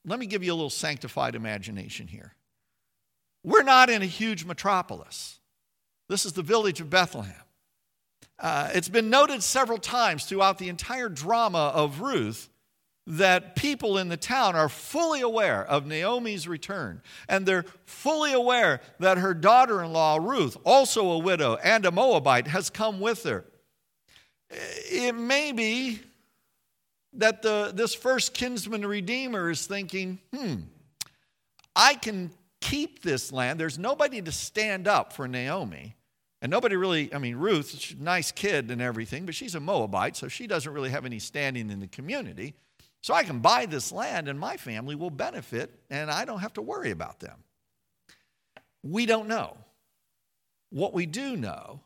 let 0.05 0.19
me 0.19 0.27
give 0.27 0.43
you 0.43 0.53
a 0.53 0.57
little 0.57 0.69
sanctified 0.69 1.37
imagination 1.37 2.09
here. 2.09 2.35
We're 3.45 3.63
not 3.63 3.89
in 3.89 4.03
a 4.03 4.07
huge 4.07 4.45
metropolis, 4.45 5.39
this 6.09 6.27
is 6.27 6.33
the 6.33 6.43
village 6.43 6.81
of 6.81 6.91
Bethlehem. 6.91 7.35
Uh, 8.39 8.71
it's 8.75 8.89
been 8.89 9.09
noted 9.09 9.45
several 9.45 9.79
times 9.79 10.25
throughout 10.25 10.59
the 10.59 10.69
entire 10.69 11.09
drama 11.09 11.71
of 11.73 12.01
Ruth 12.01 12.49
that 13.07 13.55
people 13.55 13.99
in 13.99 14.09
the 14.09 14.17
town 14.17 14.57
are 14.57 14.69
fully 14.69 15.21
aware 15.21 15.65
of 15.65 15.87
Naomi's 15.87 16.49
return. 16.49 17.01
And 17.29 17.47
they're 17.47 17.65
fully 17.85 18.33
aware 18.33 18.81
that 18.99 19.19
her 19.19 19.33
daughter 19.33 19.83
in 19.83 19.93
law, 19.93 20.17
Ruth, 20.17 20.57
also 20.65 21.11
a 21.11 21.19
widow 21.19 21.57
and 21.63 21.87
a 21.87 21.93
Moabite, 21.93 22.49
has 22.49 22.69
come 22.69 22.99
with 22.99 23.23
her. 23.23 23.45
It 24.51 25.15
may 25.15 25.53
be 25.53 26.01
that 27.13 27.43
the, 27.43 27.73
this 27.75 27.95
first 27.95 28.35
kinsman 28.35 28.85
redeemer 28.85 29.51
is 29.51 29.67
thinking, 29.67 30.19
hmm, 30.35 30.57
I 31.75 31.95
can 31.95 32.31
keep 32.61 33.03
this 33.03 33.33
land. 33.33 33.61
There's 33.61 33.79
nobody 33.79 34.21
to 34.21 34.33
stand 34.33 34.89
up 34.89 35.13
for 35.13 35.29
Naomi. 35.29 35.95
And 36.43 36.51
nobody 36.51 36.77
really, 36.77 37.13
I 37.15 37.19
mean, 37.19 37.37
Ruth, 37.37 37.95
nice 37.99 38.31
kid 38.33 38.71
and 38.71 38.83
everything, 38.83 39.27
but 39.27 39.35
she's 39.35 39.55
a 39.55 39.61
Moabite, 39.61 40.17
so 40.17 40.29
she 40.29 40.47
doesn't 40.47 40.73
really 40.73 40.91
have 40.91 41.07
any 41.07 41.19
standing 41.19 41.71
in 41.71 41.81
the 41.81 41.87
community. 41.87 42.55
So 43.07 43.15
I 43.15 43.23
can 43.23 43.39
buy 43.39 43.67
this 43.67 43.93
land 43.93 44.27
and 44.27 44.37
my 44.37 44.57
family 44.57 44.97
will 44.97 45.11
benefit 45.11 45.71
and 45.91 46.11
I 46.11 46.25
don't 46.25 46.41
have 46.41 46.55
to 46.55 46.61
worry 46.61 46.91
about 46.91 47.21
them. 47.21 47.45
We 48.83 49.07
don't 49.07 49.29
know. 49.29 49.57
What 50.71 50.93
we 50.93 51.07
do 51.07 51.37
know 51.37 51.83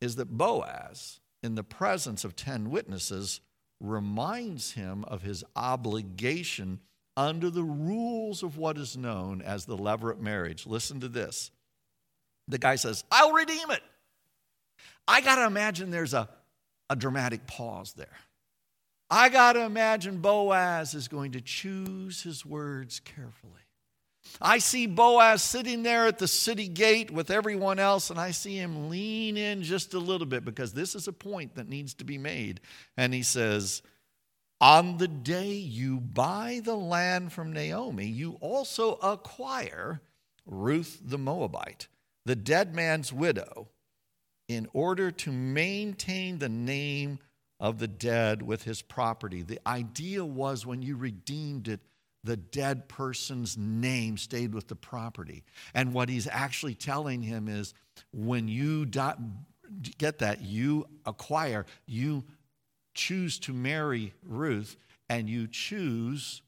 is 0.00 0.16
that 0.16 0.30
Boaz, 0.30 1.20
in 1.42 1.56
the 1.56 1.62
presence 1.62 2.24
of 2.24 2.34
10 2.34 2.70
witnesses, 2.70 3.42
reminds 3.80 4.72
him 4.72 5.04
of 5.04 5.20
his 5.20 5.44
obligation 5.56 6.80
under 7.14 7.50
the 7.50 7.62
rules 7.62 8.42
of 8.42 8.56
what 8.56 8.78
is 8.78 8.96
known 8.96 9.42
as 9.42 9.66
the 9.66 9.76
levirate 9.76 10.20
marriage. 10.20 10.66
Listen 10.66 11.00
to 11.00 11.08
this. 11.08 11.50
The 12.48 12.56
guy 12.56 12.76
says, 12.76 13.04
I'll 13.10 13.32
redeem 13.32 13.70
it. 13.70 13.82
I 15.06 15.20
got 15.20 15.36
to 15.36 15.44
imagine 15.44 15.90
there's 15.90 16.14
a, 16.14 16.30
a 16.88 16.96
dramatic 16.96 17.46
pause 17.46 17.92
there. 17.92 18.16
I 19.12 19.28
got 19.28 19.52
to 19.52 19.60
imagine 19.60 20.22
Boaz 20.22 20.94
is 20.94 21.06
going 21.06 21.32
to 21.32 21.42
choose 21.42 22.22
his 22.22 22.46
words 22.46 22.98
carefully. 22.98 23.60
I 24.40 24.56
see 24.56 24.86
Boaz 24.86 25.42
sitting 25.42 25.82
there 25.82 26.06
at 26.06 26.18
the 26.18 26.26
city 26.26 26.66
gate 26.66 27.10
with 27.10 27.30
everyone 27.30 27.78
else, 27.78 28.08
and 28.08 28.18
I 28.18 28.30
see 28.30 28.56
him 28.56 28.88
lean 28.88 29.36
in 29.36 29.64
just 29.64 29.92
a 29.92 29.98
little 29.98 30.26
bit 30.26 30.46
because 30.46 30.72
this 30.72 30.94
is 30.94 31.08
a 31.08 31.12
point 31.12 31.56
that 31.56 31.68
needs 31.68 31.92
to 31.94 32.04
be 32.04 32.16
made. 32.16 32.62
And 32.96 33.12
he 33.12 33.22
says, 33.22 33.82
On 34.62 34.96
the 34.96 35.08
day 35.08 35.52
you 35.52 36.00
buy 36.00 36.62
the 36.64 36.76
land 36.76 37.34
from 37.34 37.52
Naomi, 37.52 38.06
you 38.06 38.38
also 38.40 38.94
acquire 38.94 40.00
Ruth 40.46 41.02
the 41.04 41.18
Moabite, 41.18 41.86
the 42.24 42.36
dead 42.36 42.74
man's 42.74 43.12
widow, 43.12 43.68
in 44.48 44.68
order 44.72 45.10
to 45.10 45.30
maintain 45.30 46.38
the 46.38 46.48
name 46.48 47.18
of 47.62 47.78
the 47.78 47.86
dead 47.86 48.42
with 48.42 48.64
his 48.64 48.82
property. 48.82 49.40
The 49.40 49.60
idea 49.66 50.24
was 50.24 50.66
when 50.66 50.82
you 50.82 50.96
redeemed 50.96 51.68
it, 51.68 51.80
the 52.24 52.36
dead 52.36 52.88
person's 52.88 53.56
name 53.56 54.16
stayed 54.18 54.52
with 54.52 54.66
the 54.66 54.74
property. 54.74 55.44
And 55.72 55.94
what 55.94 56.08
he's 56.08 56.26
actually 56.26 56.74
telling 56.74 57.22
him 57.22 57.48
is 57.48 57.72
when 58.12 58.48
you 58.48 58.84
get 58.84 60.18
that, 60.18 60.42
you 60.42 60.86
acquire, 61.06 61.64
you 61.86 62.24
choose 62.94 63.38
to 63.40 63.52
marry 63.52 64.12
Ruth, 64.26 64.76
and 65.08 65.30
you 65.30 65.46
choose 65.46 66.42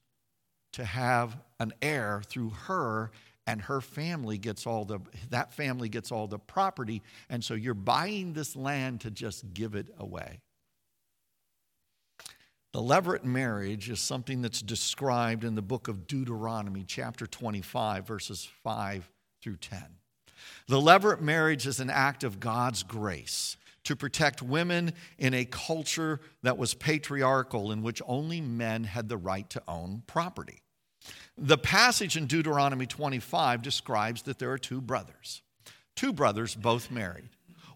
to 0.72 0.84
have 0.84 1.36
an 1.60 1.72
heir 1.80 2.22
through 2.26 2.50
her 2.66 3.12
and 3.46 3.60
her 3.62 3.80
family 3.80 4.38
gets 4.38 4.66
all 4.66 4.84
the 4.84 4.98
that 5.30 5.52
family 5.52 5.88
gets 5.88 6.10
all 6.10 6.26
the 6.26 6.38
property 6.38 7.02
and 7.28 7.44
so 7.44 7.54
you're 7.54 7.74
buying 7.74 8.32
this 8.32 8.56
land 8.56 9.02
to 9.02 9.10
just 9.10 9.52
give 9.54 9.74
it 9.74 9.86
away 9.98 10.40
the 12.74 12.82
levirate 12.82 13.22
marriage 13.22 13.88
is 13.88 14.00
something 14.00 14.42
that's 14.42 14.60
described 14.60 15.44
in 15.44 15.54
the 15.54 15.62
book 15.62 15.86
of 15.86 16.08
Deuteronomy, 16.08 16.82
chapter 16.84 17.24
25, 17.24 18.04
verses 18.04 18.50
5 18.64 19.08
through 19.40 19.58
10. 19.58 19.80
The 20.66 20.80
levirate 20.80 21.20
marriage 21.20 21.68
is 21.68 21.78
an 21.78 21.88
act 21.88 22.24
of 22.24 22.40
God's 22.40 22.82
grace 22.82 23.56
to 23.84 23.94
protect 23.94 24.42
women 24.42 24.92
in 25.18 25.34
a 25.34 25.44
culture 25.44 26.18
that 26.42 26.58
was 26.58 26.74
patriarchal, 26.74 27.70
in 27.70 27.84
which 27.84 28.02
only 28.08 28.40
men 28.40 28.82
had 28.82 29.08
the 29.08 29.18
right 29.18 29.48
to 29.50 29.62
own 29.68 30.02
property. 30.08 30.60
The 31.38 31.58
passage 31.58 32.16
in 32.16 32.26
Deuteronomy 32.26 32.86
25 32.86 33.62
describes 33.62 34.22
that 34.22 34.40
there 34.40 34.50
are 34.50 34.58
two 34.58 34.80
brothers, 34.80 35.42
two 35.94 36.12
brothers 36.12 36.56
both 36.56 36.90
married. 36.90 37.28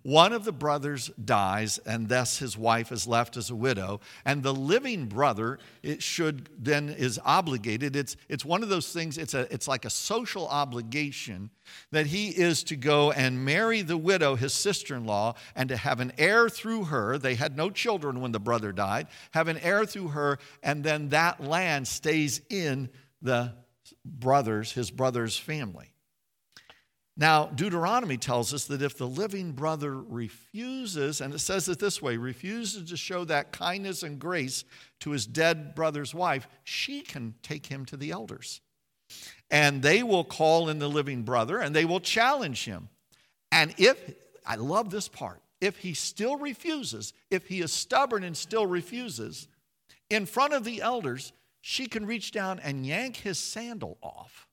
One 0.08 0.32
of 0.32 0.46
the 0.46 0.52
brothers 0.52 1.10
dies, 1.22 1.76
and 1.76 2.08
thus 2.08 2.38
his 2.38 2.56
wife 2.56 2.92
is 2.92 3.06
left 3.06 3.36
as 3.36 3.50
a 3.50 3.54
widow. 3.54 4.00
And 4.24 4.42
the 4.42 4.54
living 4.54 5.04
brother 5.04 5.58
it 5.82 6.02
should 6.02 6.48
then 6.58 6.88
is 6.88 7.20
obligated. 7.26 7.94
It's, 7.94 8.16
it's 8.26 8.42
one 8.42 8.62
of 8.62 8.70
those 8.70 8.90
things, 8.90 9.18
it's, 9.18 9.34
a, 9.34 9.52
it's 9.52 9.68
like 9.68 9.84
a 9.84 9.90
social 9.90 10.48
obligation 10.48 11.50
that 11.90 12.06
he 12.06 12.30
is 12.30 12.62
to 12.64 12.76
go 12.76 13.12
and 13.12 13.44
marry 13.44 13.82
the 13.82 13.98
widow, 13.98 14.34
his 14.34 14.54
sister 14.54 14.96
in 14.96 15.04
law, 15.04 15.34
and 15.54 15.68
to 15.68 15.76
have 15.76 16.00
an 16.00 16.14
heir 16.16 16.48
through 16.48 16.84
her. 16.84 17.18
They 17.18 17.34
had 17.34 17.54
no 17.54 17.68
children 17.68 18.22
when 18.22 18.32
the 18.32 18.40
brother 18.40 18.72
died, 18.72 19.08
have 19.32 19.48
an 19.48 19.58
heir 19.58 19.84
through 19.84 20.08
her, 20.08 20.38
and 20.62 20.82
then 20.82 21.10
that 21.10 21.44
land 21.44 21.86
stays 21.86 22.40
in 22.48 22.88
the 23.20 23.52
brothers, 24.06 24.72
his 24.72 24.90
brother's 24.90 25.36
family. 25.36 25.92
Now, 27.20 27.46
Deuteronomy 27.46 28.16
tells 28.16 28.54
us 28.54 28.66
that 28.66 28.80
if 28.80 28.96
the 28.96 29.08
living 29.08 29.50
brother 29.50 30.00
refuses, 30.00 31.20
and 31.20 31.34
it 31.34 31.40
says 31.40 31.68
it 31.68 31.80
this 31.80 32.00
way 32.00 32.16
refuses 32.16 32.88
to 32.90 32.96
show 32.96 33.24
that 33.24 33.50
kindness 33.50 34.04
and 34.04 34.20
grace 34.20 34.64
to 35.00 35.10
his 35.10 35.26
dead 35.26 35.74
brother's 35.74 36.14
wife, 36.14 36.46
she 36.62 37.00
can 37.00 37.34
take 37.42 37.66
him 37.66 37.84
to 37.86 37.96
the 37.96 38.12
elders. 38.12 38.60
And 39.50 39.82
they 39.82 40.04
will 40.04 40.22
call 40.22 40.68
in 40.68 40.78
the 40.78 40.88
living 40.88 41.24
brother 41.24 41.58
and 41.58 41.74
they 41.74 41.84
will 41.84 41.98
challenge 41.98 42.64
him. 42.66 42.88
And 43.50 43.74
if, 43.78 43.98
I 44.46 44.54
love 44.54 44.90
this 44.90 45.08
part, 45.08 45.42
if 45.60 45.78
he 45.78 45.94
still 45.94 46.36
refuses, 46.36 47.12
if 47.32 47.48
he 47.48 47.62
is 47.62 47.72
stubborn 47.72 48.22
and 48.22 48.36
still 48.36 48.66
refuses, 48.66 49.48
in 50.08 50.24
front 50.24 50.52
of 50.52 50.62
the 50.62 50.82
elders, 50.82 51.32
she 51.62 51.86
can 51.86 52.06
reach 52.06 52.30
down 52.30 52.60
and 52.60 52.86
yank 52.86 53.16
his 53.16 53.38
sandal 53.38 53.98
off 54.02 54.47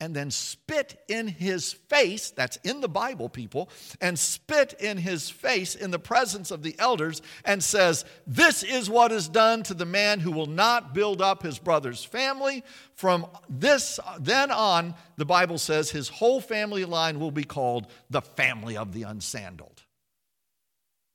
and 0.00 0.14
then 0.14 0.30
spit 0.30 1.02
in 1.08 1.26
his 1.26 1.72
face, 1.72 2.30
that's 2.30 2.56
in 2.58 2.80
the 2.80 2.88
Bible, 2.88 3.28
people, 3.28 3.68
and 4.00 4.18
spit 4.18 4.74
in 4.80 4.96
his 4.96 5.28
face 5.28 5.74
in 5.74 5.90
the 5.90 5.98
presence 5.98 6.50
of 6.50 6.62
the 6.62 6.76
elders 6.78 7.20
and 7.44 7.62
says, 7.62 8.04
This 8.26 8.62
is 8.62 8.88
what 8.88 9.10
is 9.10 9.28
done 9.28 9.64
to 9.64 9.74
the 9.74 9.84
man 9.84 10.20
who 10.20 10.30
will 10.30 10.46
not 10.46 10.94
build 10.94 11.20
up 11.20 11.42
his 11.42 11.58
brother's 11.58 12.04
family. 12.04 12.62
From 12.94 13.26
this, 13.48 13.98
then 14.20 14.50
on, 14.50 14.94
the 15.16 15.26
Bible 15.26 15.58
says 15.58 15.90
his 15.90 16.08
whole 16.08 16.40
family 16.40 16.84
line 16.84 17.18
will 17.18 17.32
be 17.32 17.44
called 17.44 17.88
the 18.08 18.22
family 18.22 18.76
of 18.76 18.92
the 18.92 19.02
unsandaled. 19.02 19.84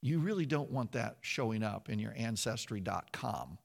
You 0.02 0.20
really 0.20 0.46
don't 0.46 0.72
want 0.72 0.92
that 0.94 1.18
showing 1.22 1.64
up 1.64 1.90
in 1.90 2.00
your 2.00 2.14
ancestry.com 2.18 3.58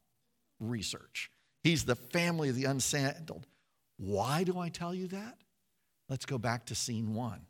research. 0.61 1.31
He's 1.65 1.85
the 1.85 1.97
family 1.97 2.49
of 2.49 2.55
the 2.55 2.65
unsandaled. 2.65 3.45
Why 3.99 4.45
do 4.45 4.59
I 4.59 4.69
tell 4.69 4.95
you 4.95 5.09
that? 5.09 5.37
Let's 6.09 6.25
go 6.25 6.39
back 6.39 6.67
to 6.67 6.75
scene 6.75 7.15
one. 7.15 7.43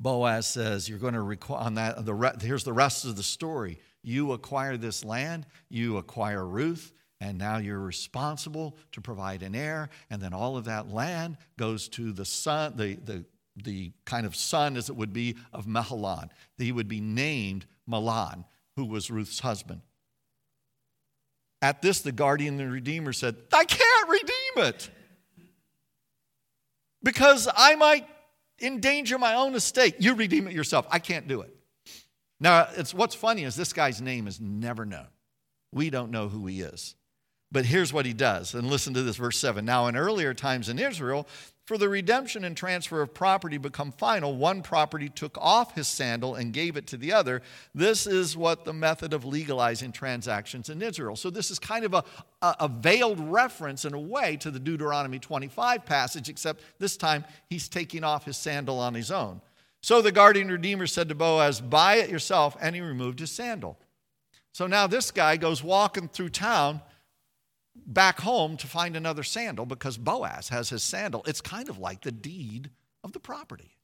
Boaz 0.00 0.46
says, 0.46 0.88
You're 0.88 0.98
going 0.98 1.14
to 1.14 1.22
require, 1.22 1.60
on 1.60 1.74
that, 1.74 2.04
the, 2.04 2.36
here's 2.40 2.64
the 2.64 2.72
rest 2.72 3.04
of 3.04 3.16
the 3.16 3.22
story. 3.22 3.78
You 4.02 4.32
acquire 4.32 4.76
this 4.76 5.04
land, 5.04 5.46
you 5.68 5.98
acquire 5.98 6.44
Ruth, 6.44 6.92
and 7.20 7.36
now 7.36 7.58
you're 7.58 7.80
responsible 7.80 8.76
to 8.92 9.00
provide 9.00 9.42
an 9.42 9.54
heir, 9.54 9.90
and 10.08 10.22
then 10.22 10.32
all 10.32 10.56
of 10.56 10.64
that 10.66 10.88
land 10.88 11.36
goes 11.56 11.88
to 11.90 12.12
the 12.12 12.24
son, 12.24 12.74
the, 12.76 12.94
the, 12.94 13.24
the 13.56 13.92
kind 14.04 14.24
of 14.24 14.36
son, 14.36 14.76
as 14.76 14.88
it 14.88 14.96
would 14.96 15.12
be, 15.12 15.36
of 15.52 15.66
Mahlon. 15.66 16.30
He 16.56 16.70
would 16.70 16.88
be 16.88 17.00
named 17.00 17.66
Mahlon, 17.88 18.44
who 18.76 18.84
was 18.84 19.10
Ruth's 19.10 19.40
husband. 19.40 19.82
At 21.60 21.82
this, 21.82 22.00
the 22.02 22.12
guardian 22.12 22.60
and 22.60 22.72
redeemer 22.72 23.12
said, 23.12 23.36
I 23.52 23.64
can't 23.64 24.08
redeem 24.08 24.68
it 24.68 24.90
because 27.02 27.48
I 27.54 27.74
might 27.74 28.06
endanger 28.60 29.18
my 29.18 29.34
own 29.34 29.54
estate. 29.54 29.96
You 29.98 30.14
redeem 30.14 30.46
it 30.46 30.52
yourself. 30.52 30.86
I 30.90 30.98
can't 30.98 31.26
do 31.26 31.40
it. 31.40 31.54
Now, 32.40 32.68
it's, 32.76 32.94
what's 32.94 33.14
funny 33.14 33.44
is 33.44 33.56
this 33.56 33.72
guy's 33.72 34.00
name 34.00 34.28
is 34.28 34.40
never 34.40 34.84
known. 34.84 35.08
We 35.72 35.90
don't 35.90 36.10
know 36.10 36.28
who 36.28 36.46
he 36.46 36.60
is. 36.60 36.94
But 37.50 37.64
here's 37.64 37.92
what 37.92 38.06
he 38.06 38.12
does. 38.12 38.54
And 38.54 38.68
listen 38.68 38.94
to 38.94 39.02
this, 39.02 39.16
verse 39.16 39.38
7. 39.38 39.64
Now, 39.64 39.86
in 39.86 39.96
earlier 39.96 40.34
times 40.34 40.68
in 40.68 40.78
Israel, 40.78 41.26
for 41.68 41.76
the 41.76 41.90
redemption 41.90 42.44
and 42.44 42.56
transfer 42.56 43.02
of 43.02 43.12
property 43.12 43.58
become 43.58 43.92
final, 43.92 44.34
one 44.34 44.62
property 44.62 45.10
took 45.10 45.36
off 45.36 45.74
his 45.74 45.86
sandal 45.86 46.34
and 46.34 46.54
gave 46.54 46.78
it 46.78 46.86
to 46.86 46.96
the 46.96 47.12
other. 47.12 47.42
This 47.74 48.06
is 48.06 48.34
what 48.38 48.64
the 48.64 48.72
method 48.72 49.12
of 49.12 49.26
legalizing 49.26 49.92
transactions 49.92 50.70
in 50.70 50.80
Israel. 50.80 51.14
So, 51.14 51.28
this 51.28 51.50
is 51.50 51.58
kind 51.58 51.84
of 51.84 51.92
a, 51.92 52.04
a, 52.40 52.68
veiled 52.68 53.20
reference 53.20 53.84
in 53.84 53.92
a 53.92 54.00
way 54.00 54.38
to 54.38 54.50
the 54.50 54.58
Deuteronomy 54.58 55.18
25 55.18 55.84
passage, 55.84 56.30
except 56.30 56.62
this 56.78 56.96
time 56.96 57.22
he's 57.50 57.68
taking 57.68 58.02
off 58.02 58.24
his 58.24 58.38
sandal 58.38 58.78
on 58.78 58.94
his 58.94 59.10
own. 59.10 59.42
So 59.82 60.00
the 60.00 60.10
guardian 60.10 60.48
redeemer 60.48 60.86
said 60.86 61.10
to 61.10 61.14
Boaz, 61.14 61.60
Buy 61.60 61.96
it 61.96 62.08
yourself, 62.08 62.56
and 62.62 62.74
he 62.74 62.80
removed 62.80 63.20
his 63.20 63.30
sandal. 63.30 63.78
So 64.52 64.66
now 64.66 64.86
this 64.86 65.10
guy 65.10 65.36
goes 65.36 65.62
walking 65.62 66.08
through 66.08 66.30
town 66.30 66.80
back 67.86 68.20
home 68.20 68.56
to 68.58 68.66
find 68.66 68.96
another 68.96 69.22
sandal 69.22 69.66
because 69.66 69.96
Boaz 69.96 70.48
has 70.48 70.70
his 70.70 70.82
sandal. 70.82 71.24
It's 71.26 71.40
kind 71.40 71.68
of 71.68 71.78
like 71.78 72.02
the 72.02 72.12
deed 72.12 72.70
of 73.02 73.12
the 73.12 73.20
property. 73.20 73.76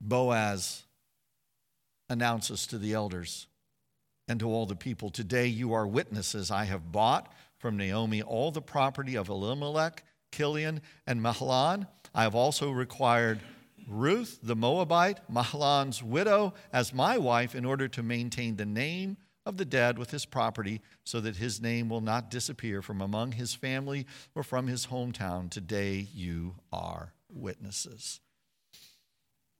Boaz 0.00 0.84
announces 2.08 2.66
to 2.66 2.78
the 2.78 2.94
elders 2.94 3.46
and 4.26 4.40
to 4.40 4.48
all 4.48 4.66
the 4.66 4.76
people 4.76 5.10
Today 5.10 5.46
you 5.46 5.72
are 5.72 5.86
witnesses. 5.86 6.50
I 6.50 6.64
have 6.64 6.92
bought 6.92 7.32
from 7.58 7.76
Naomi 7.76 8.22
all 8.22 8.50
the 8.50 8.62
property 8.62 9.16
of 9.16 9.28
Elimelech, 9.28 10.04
Kilion, 10.32 10.80
and 11.06 11.20
Mahlon. 11.20 11.86
I 12.14 12.22
have 12.22 12.34
also 12.34 12.70
required 12.70 13.40
Ruth 13.90 14.38
the 14.40 14.54
Moabite, 14.54 15.18
Mahlon's 15.28 16.00
widow, 16.00 16.54
as 16.72 16.94
my 16.94 17.18
wife 17.18 17.56
in 17.56 17.64
order 17.64 17.88
to 17.88 18.04
maintain 18.04 18.54
the 18.54 18.64
name 18.64 19.16
of 19.44 19.56
the 19.56 19.64
dead 19.64 19.98
with 19.98 20.12
his 20.12 20.24
property 20.24 20.80
so 21.02 21.20
that 21.20 21.36
his 21.36 21.60
name 21.60 21.88
will 21.88 22.00
not 22.00 22.30
disappear 22.30 22.82
from 22.82 23.00
among 23.00 23.32
his 23.32 23.52
family 23.52 24.06
or 24.34 24.44
from 24.44 24.68
his 24.68 24.86
hometown. 24.86 25.50
Today 25.50 26.06
you 26.14 26.54
are 26.72 27.14
witnesses. 27.28 28.20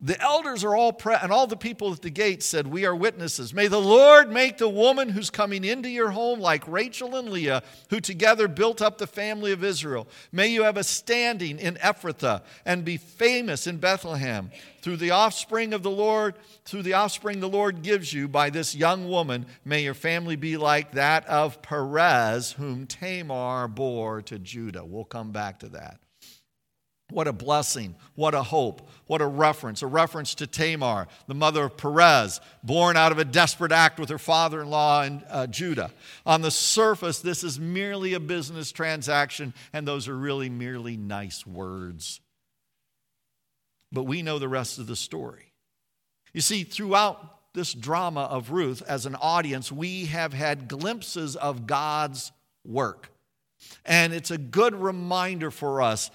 The 0.03 0.19
elders 0.23 0.65
are 0.65 0.75
all 0.75 0.95
pre- 0.95 1.17
and 1.21 1.31
all 1.31 1.47
the 1.47 1.59
people 1.59 1.93
at 1.93 2.01
the 2.01 2.09
gate 2.09 2.43
said, 2.43 2.67
We 2.67 2.87
are 2.87 2.97
witnesses. 2.97 3.53
May 3.53 3.67
the 3.67 3.81
Lord 3.81 4.33
make 4.33 4.57
the 4.57 4.69
woman 4.69 5.11
who's 5.11 5.29
coming 5.29 5.63
into 5.63 5.91
your 5.91 6.11
home 6.11 6.41
like 6.41 6.67
Rachel 6.67 7.17
and 7.17 7.29
Leah, 7.29 7.63
who 7.91 8.01
together 8.01 8.49
built 8.49 8.81
up 8.81 8.97
the 8.97 9.07
family 9.07 9.53
of 9.53 9.63
Israel. 9.63 10.09
May 10.33 10.49
you 10.49 10.63
have 10.63 10.79
a 10.79 10.85
standing 10.85 11.59
in 11.59 11.75
Ephrathah 11.75 12.43
and 12.65 12.83
be 12.83 12.97
famous 12.97 13.67
in 13.67 13.77
Bethlehem. 13.77 14.51
Through 14.81 14.97
the 14.97 15.11
offspring 15.11 15.75
of 15.75 15.83
the 15.83 15.91
Lord, 15.91 16.37
through 16.65 16.83
the 16.83 16.95
offspring 16.95 17.41
the 17.41 17.49
Lord 17.49 17.83
gives 17.83 18.11
you 18.15 18.27
by 18.27 18.49
this 18.49 18.75
young 18.75 19.07
woman, 19.07 19.45
may 19.67 19.83
your 19.83 19.93
family 19.93 20.37
be 20.37 20.57
like 20.57 20.93
that 20.93 21.27
of 21.27 21.61
Perez, 21.61 22.53
whom 22.53 22.87
Tamar 22.87 23.69
bore 23.69 24.23
to 24.23 24.39
Judah. 24.39 24.83
We'll 24.83 25.05
come 25.05 25.31
back 25.31 25.59
to 25.59 25.69
that. 25.71 26.01
What 27.11 27.29
a 27.29 27.33
blessing. 27.33 27.95
What 28.15 28.35
a 28.35 28.43
hope. 28.43 28.89
What 29.07 29.21
a 29.21 29.27
reference. 29.27 29.83
A 29.83 29.87
reference 29.87 30.35
to 30.37 30.47
Tamar, 30.47 31.09
the 31.27 31.35
mother 31.35 31.65
of 31.65 31.77
Perez, 31.77 32.41
born 32.63 32.97
out 32.97 33.13
of 33.13 33.19
a 33.19 33.25
desperate 33.25 33.73
act 33.73 33.99
with 33.99 34.09
her 34.09 34.19
father 34.19 34.63
in 34.63 34.71
law 34.71 35.03
in 35.03 35.23
uh, 35.29 35.47
Judah. 35.47 35.91
On 36.25 36.43
the 36.43 36.51
surface, 36.51 37.21
this 37.21 37.43
is 37.43 37.59
merely 37.59 38.15
a 38.15 38.21
business 38.21 38.73
transaction, 38.73 39.53
and 39.73 39.87
those 39.87 40.09
are 40.09 40.17
really 40.17 40.49
merely 40.49 40.97
nice 40.97 41.47
words. 41.47 42.21
But 43.93 44.05
we 44.05 44.23
know 44.23 44.39
the 44.39 44.49
rest 44.49 44.79
of 44.79 44.87
the 44.87 44.97
story. 44.97 45.53
You 46.33 46.41
see, 46.41 46.63
throughout 46.63 47.53
this 47.55 47.73
drama 47.73 48.23
of 48.23 48.51
Ruth, 48.51 48.83
as 48.87 49.07
an 49.07 49.17
audience, 49.17 49.73
we 49.73 50.07
have 50.07 50.33
had 50.33 50.69
glimpses 50.69 51.35
of 51.35 51.67
God's 51.67 52.31
work. 52.65 53.10
And 53.85 54.13
it's 54.13 54.31
a 54.31 54.39
good 54.39 54.75
reminder 54.75 55.51
for 55.51 55.83
us 55.83 56.11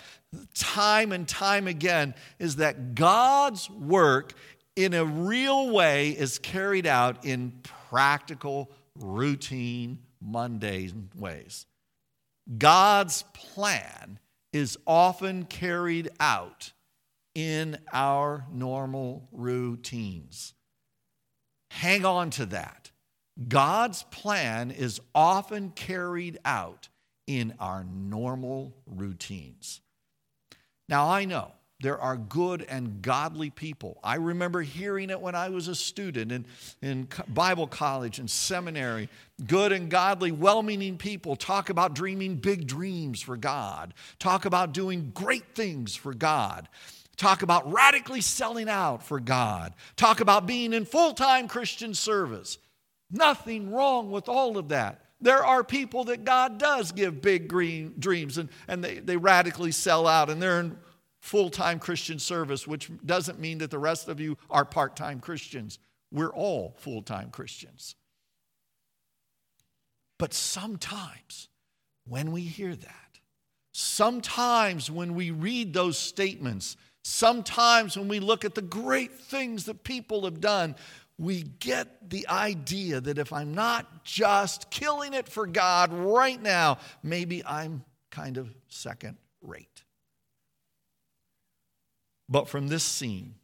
time 0.54 1.12
and 1.12 1.28
time 1.28 1.68
again 1.68 2.14
is 2.40 2.58
that 2.58 2.96
God's 2.96 3.70
work 3.70 4.34
in 4.76 4.94
a 4.94 5.06
real 5.06 5.72
way 5.72 6.10
is 6.10 6.40
carried 6.40 6.86
out 6.86 7.26
in 7.26 7.54
practical, 7.90 8.72
routine, 9.00 10.00
mundane 10.22 11.10
ways. 11.16 11.66
God's 12.58 13.24
plan 13.34 14.20
is 14.52 14.78
often 14.86 15.46
carried 15.46 16.10
out 16.20 16.72
in 17.34 17.78
our 17.92 18.46
normal 18.52 19.28
routines. 19.32 20.54
Hang 21.72 22.06
on 22.06 22.30
to 22.32 22.46
that. 22.48 22.92
God's 23.48 24.04
plan 24.04 24.72
is 24.72 25.02
often 25.14 25.72
carried 25.72 26.38
out 26.46 26.88
in 27.28 27.54
our 27.60 27.84
normal 27.84 28.74
routines. 28.86 29.82
Now, 30.88 31.10
I 31.10 31.26
know 31.26 31.52
there 31.82 32.00
are 32.00 32.16
good 32.16 32.62
and 32.70 33.02
godly 33.02 33.50
people. 33.50 34.00
I 34.04 34.16
remember 34.16 34.62
hearing 34.62 35.10
it 35.10 35.20
when 35.20 35.36
I 35.36 35.50
was 35.50 35.68
a 35.68 35.76
student 35.76 36.32
in, 36.32 36.46
in 36.82 37.08
Bible 37.28 37.68
college 37.68 38.18
and 38.18 38.30
seminary. 38.30 39.10
Good 39.46 39.72
and 39.74 39.90
godly, 39.90 40.32
well 40.32 40.64
meaning 40.64 40.98
people 40.98 41.36
talk 41.36 41.70
about 41.70 41.94
dreaming 41.94 42.36
big 42.36 42.66
dreams 42.66 43.22
for 43.22 43.36
God, 43.36 43.94
talk 44.20 44.46
about 44.46 44.74
doing 44.74 45.12
great 45.14 45.54
things 45.54 45.96
for 45.96 46.14
God, 46.14 46.70
talk 47.18 47.42
about 47.42 47.70
radically 47.70 48.22
selling 48.22 48.70
out 48.70 49.04
for 49.04 49.20
God, 49.20 49.74
talk 49.98 50.22
about 50.22 50.48
being 50.48 50.72
in 50.72 50.86
full 50.86 51.14
time 51.14 51.48
Christian 51.48 51.94
service. 51.94 52.58
Nothing 53.12 53.72
wrong 53.72 54.12
with 54.12 54.30
all 54.30 54.58
of 54.58 54.70
that. 54.70 55.05
There 55.26 55.44
are 55.44 55.64
people 55.64 56.04
that 56.04 56.24
God 56.24 56.60
does 56.60 56.92
give 56.92 57.20
big 57.20 57.48
green 57.48 57.96
dreams 57.98 58.38
and, 58.38 58.48
and 58.68 58.84
they, 58.84 59.00
they 59.00 59.18
radically 59.18 59.72
sell 59.72 60.06
out 60.06 60.30
and 60.30 60.40
they're 60.40 60.60
in 60.60 60.78
full 61.20 61.50
time 61.50 61.80
Christian 61.80 62.20
service, 62.20 62.68
which 62.68 62.92
doesn't 63.04 63.40
mean 63.40 63.58
that 63.58 63.72
the 63.72 63.80
rest 63.80 64.08
of 64.08 64.20
you 64.20 64.38
are 64.52 64.64
part 64.64 64.96
time 64.96 65.20
Christians. 65.20 65.80
We're 66.12 66.30
all 66.30 66.76
full 66.78 67.02
time 67.02 67.32
Christians. 67.32 67.96
But 70.20 70.32
sometimes 70.32 71.50
when 72.08 72.32
we 72.32 72.42
hear 72.42 72.76
that, 72.76 73.20
sometimes 73.74 74.92
when 74.92 75.16
we 75.16 75.32
read 75.32 75.74
those 75.74 75.98
statements, 75.98 76.78
sometimes 77.04 77.98
when 77.98 78.08
we 78.08 78.20
look 78.20 78.46
at 78.46 78.54
the 78.54 78.62
great 78.62 79.14
things 79.14 79.66
that 79.66 79.84
people 79.84 80.26
have 80.26 80.40
done, 80.40 80.76
we 81.18 81.44
get 81.44 82.10
the 82.10 82.28
idea 82.28 83.00
that 83.00 83.18
if 83.18 83.32
I'm 83.32 83.54
not 83.54 84.04
just 84.04 84.70
killing 84.70 85.14
it 85.14 85.30
for 85.30 85.48
God 85.48 85.94
right 85.94 86.42
now, 86.42 86.80
maybe 87.04 87.44
I'm 87.46 87.84
kind 88.12 88.38
of 88.38 88.54
second 88.68 89.18
rate. 89.42 89.84
But 92.28 92.50
from 92.50 92.68
this 92.68 92.84
scene, 92.84 93.36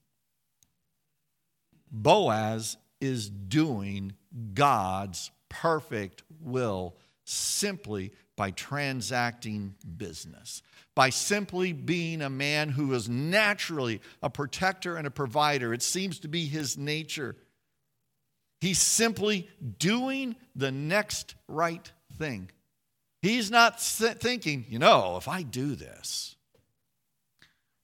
Boaz 1.91 2.77
is 2.99 3.29
doing 3.29 4.13
God's 4.53 5.31
perfect 5.49 6.23
will 6.39 6.95
simply 7.25 8.11
by 8.35 8.51
transacting 8.51 9.75
business, 9.97 10.63
by 10.95 11.09
simply 11.09 11.73
being 11.73 12.21
a 12.21 12.29
man 12.29 12.69
who 12.69 12.93
is 12.93 13.07
naturally 13.07 14.01
a 14.23 14.29
protector 14.29 14.95
and 14.95 15.05
a 15.05 15.11
provider. 15.11 15.73
It 15.73 15.83
seems 15.83 16.19
to 16.19 16.27
be 16.27 16.45
his 16.45 16.77
nature. 16.77 17.35
He's 18.61 18.79
simply 18.79 19.49
doing 19.79 20.35
the 20.55 20.71
next 20.71 21.33
right 21.47 21.91
thing. 22.17 22.51
He's 23.23 23.49
not 23.49 23.81
thinking, 23.81 24.65
you 24.69 24.77
know, 24.77 25.17
if 25.17 25.27
I 25.27 25.41
do 25.41 25.75
this, 25.75 26.35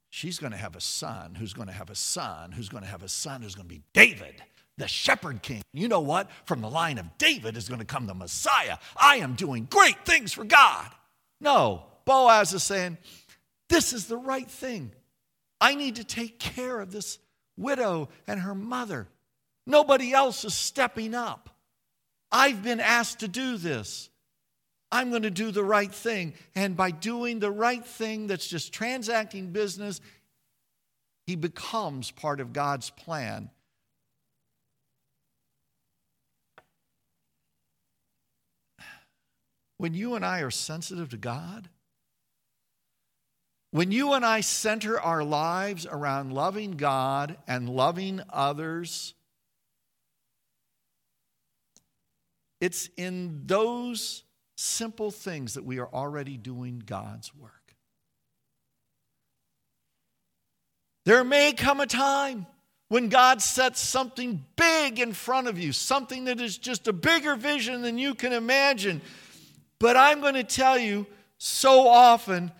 she's 0.08 0.38
going 0.38 0.52
to 0.52 0.58
have 0.58 0.76
a 0.76 0.80
son 0.80 1.34
who's 1.34 1.52
going 1.52 1.66
to 1.66 1.74
have 1.74 1.90
a 1.90 1.96
son 1.96 2.52
who's 2.52 2.68
going 2.68 2.84
to 2.84 2.88
have 2.88 3.02
a 3.02 3.08
son 3.08 3.42
who's 3.42 3.56
going 3.56 3.68
to 3.68 3.74
be 3.74 3.82
David, 3.92 4.34
the 4.76 4.86
shepherd 4.86 5.42
king. 5.42 5.62
You 5.72 5.88
know 5.88 6.00
what? 6.00 6.30
From 6.44 6.60
the 6.60 6.70
line 6.70 6.98
of 6.98 7.18
David 7.18 7.56
is 7.56 7.68
going 7.68 7.80
to 7.80 7.84
come 7.84 8.06
the 8.06 8.14
Messiah. 8.14 8.78
I 8.96 9.16
am 9.16 9.34
doing 9.34 9.66
great 9.68 10.04
things 10.06 10.32
for 10.32 10.44
God. 10.44 10.88
No, 11.40 11.86
Boaz 12.04 12.52
is 12.52 12.62
saying, 12.62 12.98
This 13.68 13.92
is 13.92 14.06
the 14.06 14.16
right 14.16 14.48
thing. 14.48 14.92
I 15.60 15.74
need 15.74 15.96
to 15.96 16.04
take 16.04 16.38
care 16.38 16.80
of 16.80 16.92
this 16.92 17.18
widow 17.56 18.08
and 18.28 18.40
her 18.40 18.54
mother. 18.54 19.08
Nobody 19.68 20.14
else 20.14 20.46
is 20.46 20.54
stepping 20.54 21.14
up. 21.14 21.50
I've 22.32 22.62
been 22.62 22.80
asked 22.80 23.20
to 23.20 23.28
do 23.28 23.58
this. 23.58 24.08
I'm 24.90 25.10
going 25.10 25.22
to 25.22 25.30
do 25.30 25.50
the 25.50 25.62
right 25.62 25.92
thing. 25.92 26.32
And 26.54 26.74
by 26.74 26.90
doing 26.90 27.38
the 27.38 27.50
right 27.50 27.84
thing 27.84 28.28
that's 28.28 28.48
just 28.48 28.72
transacting 28.72 29.52
business, 29.52 30.00
he 31.26 31.36
becomes 31.36 32.10
part 32.10 32.40
of 32.40 32.54
God's 32.54 32.88
plan. 32.88 33.50
When 39.76 39.92
you 39.92 40.14
and 40.14 40.24
I 40.24 40.40
are 40.40 40.50
sensitive 40.50 41.10
to 41.10 41.18
God, 41.18 41.68
when 43.70 43.92
you 43.92 44.14
and 44.14 44.24
I 44.24 44.40
center 44.40 44.98
our 44.98 45.22
lives 45.22 45.86
around 45.86 46.32
loving 46.32 46.72
God 46.72 47.36
and 47.46 47.68
loving 47.68 48.22
others, 48.30 49.12
it's 52.60 52.88
in 52.96 53.42
those 53.46 54.24
simple 54.56 55.10
things 55.10 55.54
that 55.54 55.64
we 55.64 55.78
are 55.78 55.88
already 55.92 56.36
doing 56.36 56.82
God's 56.84 57.34
work. 57.34 57.52
There 61.04 61.24
may 61.24 61.52
come 61.52 61.80
a 61.80 61.86
time 61.86 62.46
when 62.88 63.08
God 63.08 63.40
sets 63.40 63.80
something 63.80 64.44
big 64.56 64.98
in 64.98 65.12
front 65.12 65.46
of 65.46 65.58
you, 65.58 65.72
something 65.72 66.24
that 66.24 66.40
is 66.40 66.58
just 66.58 66.88
a 66.88 66.92
bigger 66.92 67.36
vision 67.36 67.82
than 67.82 67.98
you 67.98 68.14
can 68.14 68.32
imagine. 68.32 69.00
But 69.78 69.96
I'm 69.96 70.20
going 70.20 70.34
to 70.34 70.44
tell 70.44 70.76
you, 70.76 71.06
so 71.38 71.86
often 71.86 72.50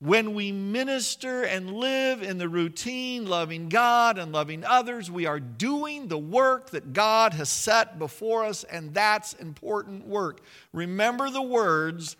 when 0.00 0.32
we 0.32 0.50
minister 0.50 1.42
and 1.42 1.74
live 1.74 2.22
in 2.22 2.38
the 2.38 2.48
routine, 2.48 3.26
loving 3.26 3.68
God 3.68 4.16
and 4.16 4.32
loving 4.32 4.64
others, 4.64 5.10
we 5.10 5.26
are 5.26 5.38
doing 5.38 6.08
the 6.08 6.18
work 6.18 6.70
that 6.70 6.94
God 6.94 7.34
has 7.34 7.50
set 7.50 7.98
before 7.98 8.44
us, 8.44 8.64
and 8.64 8.94
that's 8.94 9.34
important 9.34 10.06
work. 10.06 10.40
Remember 10.72 11.28
the 11.28 11.42
words 11.42 12.16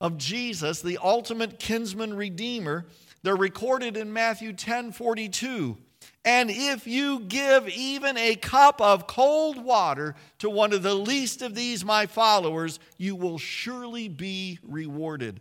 of 0.00 0.16
Jesus, 0.16 0.80
the 0.80 0.98
ultimate 1.02 1.58
kinsman 1.58 2.14
redeemer. 2.14 2.86
They're 3.24 3.34
recorded 3.34 3.96
in 3.96 4.12
Matthew 4.12 4.52
10 4.52 4.92
42. 4.92 5.76
And 6.24 6.50
if 6.50 6.86
you 6.86 7.20
give 7.20 7.68
even 7.68 8.16
a 8.16 8.36
cup 8.36 8.80
of 8.80 9.06
cold 9.06 9.62
water 9.62 10.14
to 10.38 10.48
one 10.48 10.72
of 10.72 10.82
the 10.82 10.94
least 10.94 11.42
of 11.42 11.54
these, 11.54 11.84
my 11.84 12.06
followers, 12.06 12.78
you 12.96 13.16
will 13.16 13.38
surely 13.38 14.08
be 14.08 14.58
rewarded. 14.62 15.40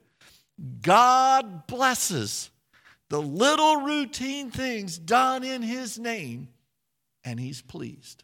God 0.81 1.67
blesses 1.67 2.49
the 3.09 3.21
little 3.21 3.77
routine 3.77 4.51
things 4.51 4.97
done 4.97 5.43
in 5.43 5.61
His 5.61 5.99
name, 5.99 6.49
and 7.23 7.39
He's 7.39 7.61
pleased. 7.61 8.23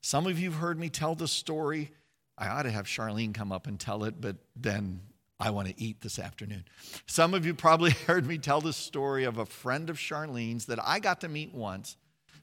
Some 0.00 0.26
of 0.26 0.38
you 0.38 0.50
have 0.50 0.60
heard 0.60 0.78
me 0.78 0.88
tell 0.88 1.14
the 1.14 1.28
story. 1.28 1.90
I 2.36 2.48
ought 2.48 2.62
to 2.62 2.70
have 2.70 2.86
Charlene 2.86 3.34
come 3.34 3.52
up 3.52 3.66
and 3.66 3.78
tell 3.78 4.04
it, 4.04 4.20
but 4.20 4.36
then 4.56 5.00
I 5.40 5.50
want 5.50 5.68
to 5.68 5.80
eat 5.80 6.00
this 6.00 6.18
afternoon. 6.18 6.64
Some 7.06 7.34
of 7.34 7.44
you 7.44 7.54
probably 7.54 7.90
heard 8.06 8.26
me 8.26 8.38
tell 8.38 8.60
the 8.60 8.72
story 8.72 9.24
of 9.24 9.38
a 9.38 9.46
friend 9.46 9.90
of 9.90 9.96
Charlene's 9.96 10.66
that 10.66 10.78
I 10.84 10.98
got 10.98 11.20
to 11.22 11.28
meet 11.28 11.54
once. 11.54 11.96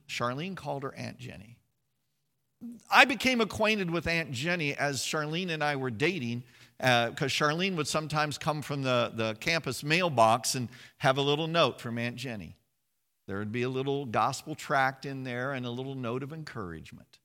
Charlene 0.07 0.55
called 0.55 0.83
her 0.83 0.93
Aunt 0.95 1.17
Jenny. 1.17 1.57
I 2.89 3.05
became 3.05 3.41
acquainted 3.41 3.91
with 3.91 4.07
Aunt 4.07 4.31
Jenny 4.31 4.75
as 4.75 5.01
Charlene 5.01 5.49
and 5.49 5.63
I 5.63 5.75
were 5.75 5.91
dating 5.91 6.43
because 6.77 7.21
uh, 7.21 7.25
Charlene 7.25 7.75
would 7.75 7.87
sometimes 7.87 8.37
come 8.37 8.61
from 8.61 8.83
the, 8.83 9.11
the 9.15 9.35
campus 9.39 9.83
mailbox 9.83 10.55
and 10.55 10.67
have 10.97 11.17
a 11.17 11.21
little 11.21 11.47
note 11.47 11.79
from 11.79 11.97
Aunt 11.97 12.15
Jenny. 12.17 12.57
There 13.27 13.39
would 13.39 13.51
be 13.51 13.63
a 13.63 13.69
little 13.69 14.05
gospel 14.05 14.55
tract 14.55 15.05
in 15.05 15.23
there 15.23 15.53
and 15.53 15.65
a 15.65 15.71
little 15.71 15.95
note 15.95 16.21
of 16.21 16.33
encouragement. 16.33 17.19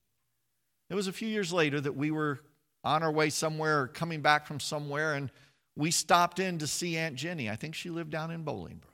It 0.89 0.95
was 0.95 1.07
a 1.09 1.13
few 1.13 1.29
years 1.29 1.53
later 1.53 1.81
that 1.81 1.97
we 1.97 2.11
were 2.11 2.41
on 2.83 3.03
our 3.03 3.13
way 3.13 3.29
somewhere, 3.29 3.83
or 3.83 3.89
coming 3.89 4.23
back 4.23 4.47
from 4.47 4.59
somewhere, 4.59 5.15
and 5.15 5.31
we 5.77 5.91
stopped 5.91 6.39
in 6.39 6.59
to 6.59 6.67
see 6.67 6.97
Aunt 6.97 7.17
Jenny. 7.17 7.51
I 7.51 7.57
think 7.57 7.75
she 7.75 7.91
lived 7.91 8.11
down 8.11 8.31
in 8.31 8.45
Bolingbrook. 8.45 8.87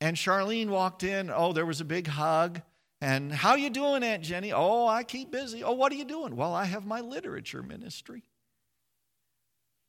And 0.00 0.16
Charlene 0.16 0.68
walked 0.68 1.02
in. 1.02 1.30
Oh, 1.30 1.52
there 1.52 1.66
was 1.66 1.80
a 1.80 1.84
big 1.84 2.06
hug. 2.06 2.60
And 3.00 3.32
how 3.32 3.54
you 3.54 3.70
doing, 3.70 4.02
Aunt 4.02 4.22
Jenny? 4.22 4.52
Oh, 4.52 4.86
I 4.86 5.02
keep 5.02 5.30
busy. 5.30 5.64
Oh, 5.64 5.72
what 5.72 5.92
are 5.92 5.96
you 5.96 6.04
doing? 6.04 6.36
Well, 6.36 6.54
I 6.54 6.64
have 6.66 6.86
my 6.86 7.00
literature 7.00 7.62
ministry. 7.62 8.22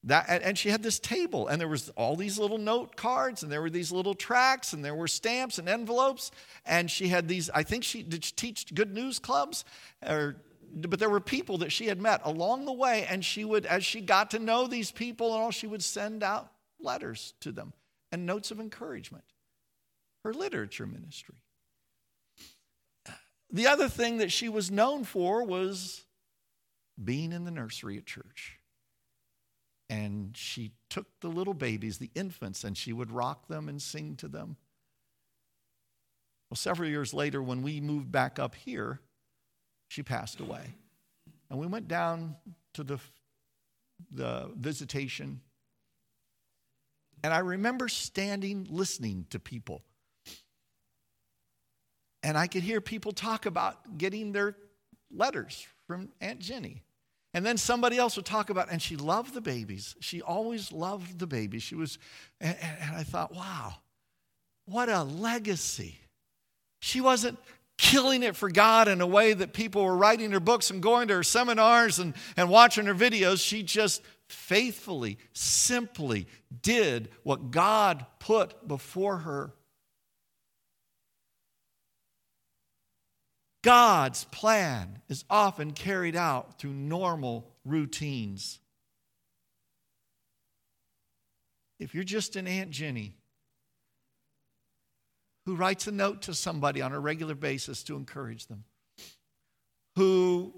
That, 0.05 0.41
and 0.41 0.57
she 0.57 0.69
had 0.69 0.81
this 0.81 0.99
table, 0.99 1.47
and 1.47 1.61
there 1.61 1.67
was 1.67 1.89
all 1.89 2.15
these 2.15 2.39
little 2.39 2.57
note 2.57 2.95
cards, 2.95 3.43
and 3.43 3.51
there 3.51 3.61
were 3.61 3.69
these 3.69 3.91
little 3.91 4.15
tracts, 4.15 4.73
and 4.73 4.83
there 4.83 4.95
were 4.95 5.07
stamps 5.07 5.59
and 5.59 5.69
envelopes, 5.69 6.31
and 6.65 6.89
she 6.89 7.07
had 7.07 7.27
these. 7.27 7.51
I 7.51 7.61
think 7.61 7.83
she 7.83 8.01
did 8.01 8.25
she 8.25 8.33
teach 8.33 8.73
good 8.73 8.95
news 8.95 9.19
clubs, 9.19 9.63
or 10.07 10.37
but 10.73 10.99
there 10.99 11.09
were 11.09 11.19
people 11.19 11.59
that 11.59 11.71
she 11.71 11.85
had 11.85 12.01
met 12.01 12.21
along 12.23 12.65
the 12.65 12.73
way, 12.73 13.05
and 13.07 13.23
she 13.23 13.45
would, 13.45 13.65
as 13.67 13.85
she 13.85 14.01
got 14.01 14.31
to 14.31 14.39
know 14.39 14.65
these 14.65 14.89
people 14.89 15.33
and 15.33 15.43
all, 15.43 15.51
she 15.51 15.67
would 15.67 15.83
send 15.83 16.23
out 16.23 16.49
letters 16.79 17.33
to 17.41 17.51
them 17.51 17.73
and 18.11 18.25
notes 18.25 18.49
of 18.49 18.59
encouragement. 18.59 19.25
Her 20.23 20.33
literature 20.33 20.87
ministry. 20.87 21.35
The 23.51 23.67
other 23.67 23.89
thing 23.89 24.17
that 24.17 24.31
she 24.31 24.49
was 24.49 24.71
known 24.71 25.03
for 25.03 25.43
was 25.43 26.05
being 27.03 27.33
in 27.33 27.43
the 27.43 27.51
nursery 27.51 27.97
at 27.97 28.05
church 28.05 28.57
and 29.91 30.35
she 30.37 30.71
took 30.89 31.05
the 31.19 31.27
little 31.27 31.53
babies, 31.53 31.97
the 31.97 32.09
infants, 32.15 32.63
and 32.63 32.77
she 32.77 32.93
would 32.93 33.11
rock 33.11 33.49
them 33.49 33.67
and 33.67 33.81
sing 33.81 34.15
to 34.15 34.29
them. 34.29 34.55
Well, 36.49 36.55
several 36.55 36.89
years 36.89 37.13
later, 37.13 37.43
when 37.43 37.61
we 37.61 37.81
moved 37.81 38.09
back 38.09 38.39
up 38.39 38.55
here, 38.55 39.01
she 39.89 40.01
passed 40.01 40.39
away. 40.39 40.75
And 41.49 41.59
we 41.59 41.67
went 41.67 41.89
down 41.89 42.37
to 42.73 42.83
the, 42.85 42.99
the 44.09 44.49
visitation 44.55 45.41
And 47.23 47.33
I 47.33 47.39
remember 47.39 47.87
standing 47.87 48.67
listening 48.69 49.25
to 49.29 49.39
people. 49.39 49.83
And 52.23 52.37
I 52.37 52.47
could 52.47 52.63
hear 52.63 52.81
people 52.81 53.11
talk 53.11 53.45
about 53.45 53.97
getting 53.97 54.31
their 54.31 54.55
letters 55.11 55.67
from 55.87 56.09
Aunt 56.21 56.39
Jenny. 56.39 56.83
And 57.33 57.45
then 57.45 57.57
somebody 57.57 57.97
else 57.97 58.17
would 58.17 58.25
talk 58.25 58.49
about, 58.49 58.69
and 58.71 58.81
she 58.81 58.97
loved 58.97 59.33
the 59.33 59.41
babies. 59.41 59.95
She 60.01 60.21
always 60.21 60.71
loved 60.71 61.17
the 61.17 61.27
babies. 61.27 61.63
She 61.63 61.75
was, 61.75 61.97
and, 62.41 62.57
and 62.59 62.95
I 62.95 63.03
thought, 63.03 63.33
wow, 63.33 63.75
what 64.65 64.89
a 64.89 65.03
legacy. 65.03 65.97
She 66.81 66.99
wasn't 66.99 67.37
killing 67.77 68.21
it 68.21 68.35
for 68.35 68.49
God 68.49 68.87
in 68.87 69.01
a 69.01 69.07
way 69.07 69.33
that 69.33 69.53
people 69.53 69.83
were 69.83 69.95
writing 69.95 70.31
her 70.31 70.39
books 70.39 70.69
and 70.69 70.83
going 70.83 71.07
to 71.07 71.15
her 71.15 71.23
seminars 71.23 71.99
and, 71.99 72.13
and 72.35 72.49
watching 72.49 72.85
her 72.85 72.93
videos. 72.93 73.43
She 73.43 73.63
just 73.63 74.01
faithfully, 74.27 75.17
simply 75.33 76.27
did 76.61 77.09
what 77.23 77.51
God 77.51 78.05
put 78.19 78.67
before 78.67 79.17
her. 79.19 79.53
God's 83.63 84.23
plan 84.25 85.01
is 85.07 85.23
often 85.29 85.71
carried 85.71 86.15
out 86.15 86.59
through 86.59 86.73
normal 86.73 87.47
routines. 87.63 88.59
If 91.79 91.93
you're 91.93 92.03
just 92.03 92.35
an 92.35 92.47
Aunt 92.47 92.71
Jenny 92.71 93.15
who 95.45 95.55
writes 95.55 95.87
a 95.87 95.91
note 95.91 96.23
to 96.23 96.33
somebody 96.33 96.81
on 96.81 96.91
a 96.91 96.99
regular 96.99 97.35
basis 97.35 97.83
to 97.83 97.95
encourage 97.95 98.47
them, 98.47 98.63
who 99.95 100.53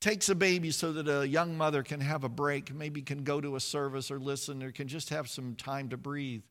takes 0.00 0.28
a 0.28 0.34
baby 0.34 0.72
so 0.72 0.92
that 0.92 1.08
a 1.08 1.26
young 1.26 1.56
mother 1.56 1.82
can 1.82 2.00
have 2.00 2.24
a 2.24 2.28
break, 2.28 2.74
maybe 2.74 3.02
can 3.02 3.22
go 3.22 3.40
to 3.40 3.54
a 3.54 3.60
service 3.60 4.10
or 4.10 4.18
listen 4.18 4.62
or 4.62 4.72
can 4.72 4.88
just 4.88 5.10
have 5.10 5.28
some 5.28 5.54
time 5.54 5.88
to 5.88 5.96
breathe, 5.96 6.42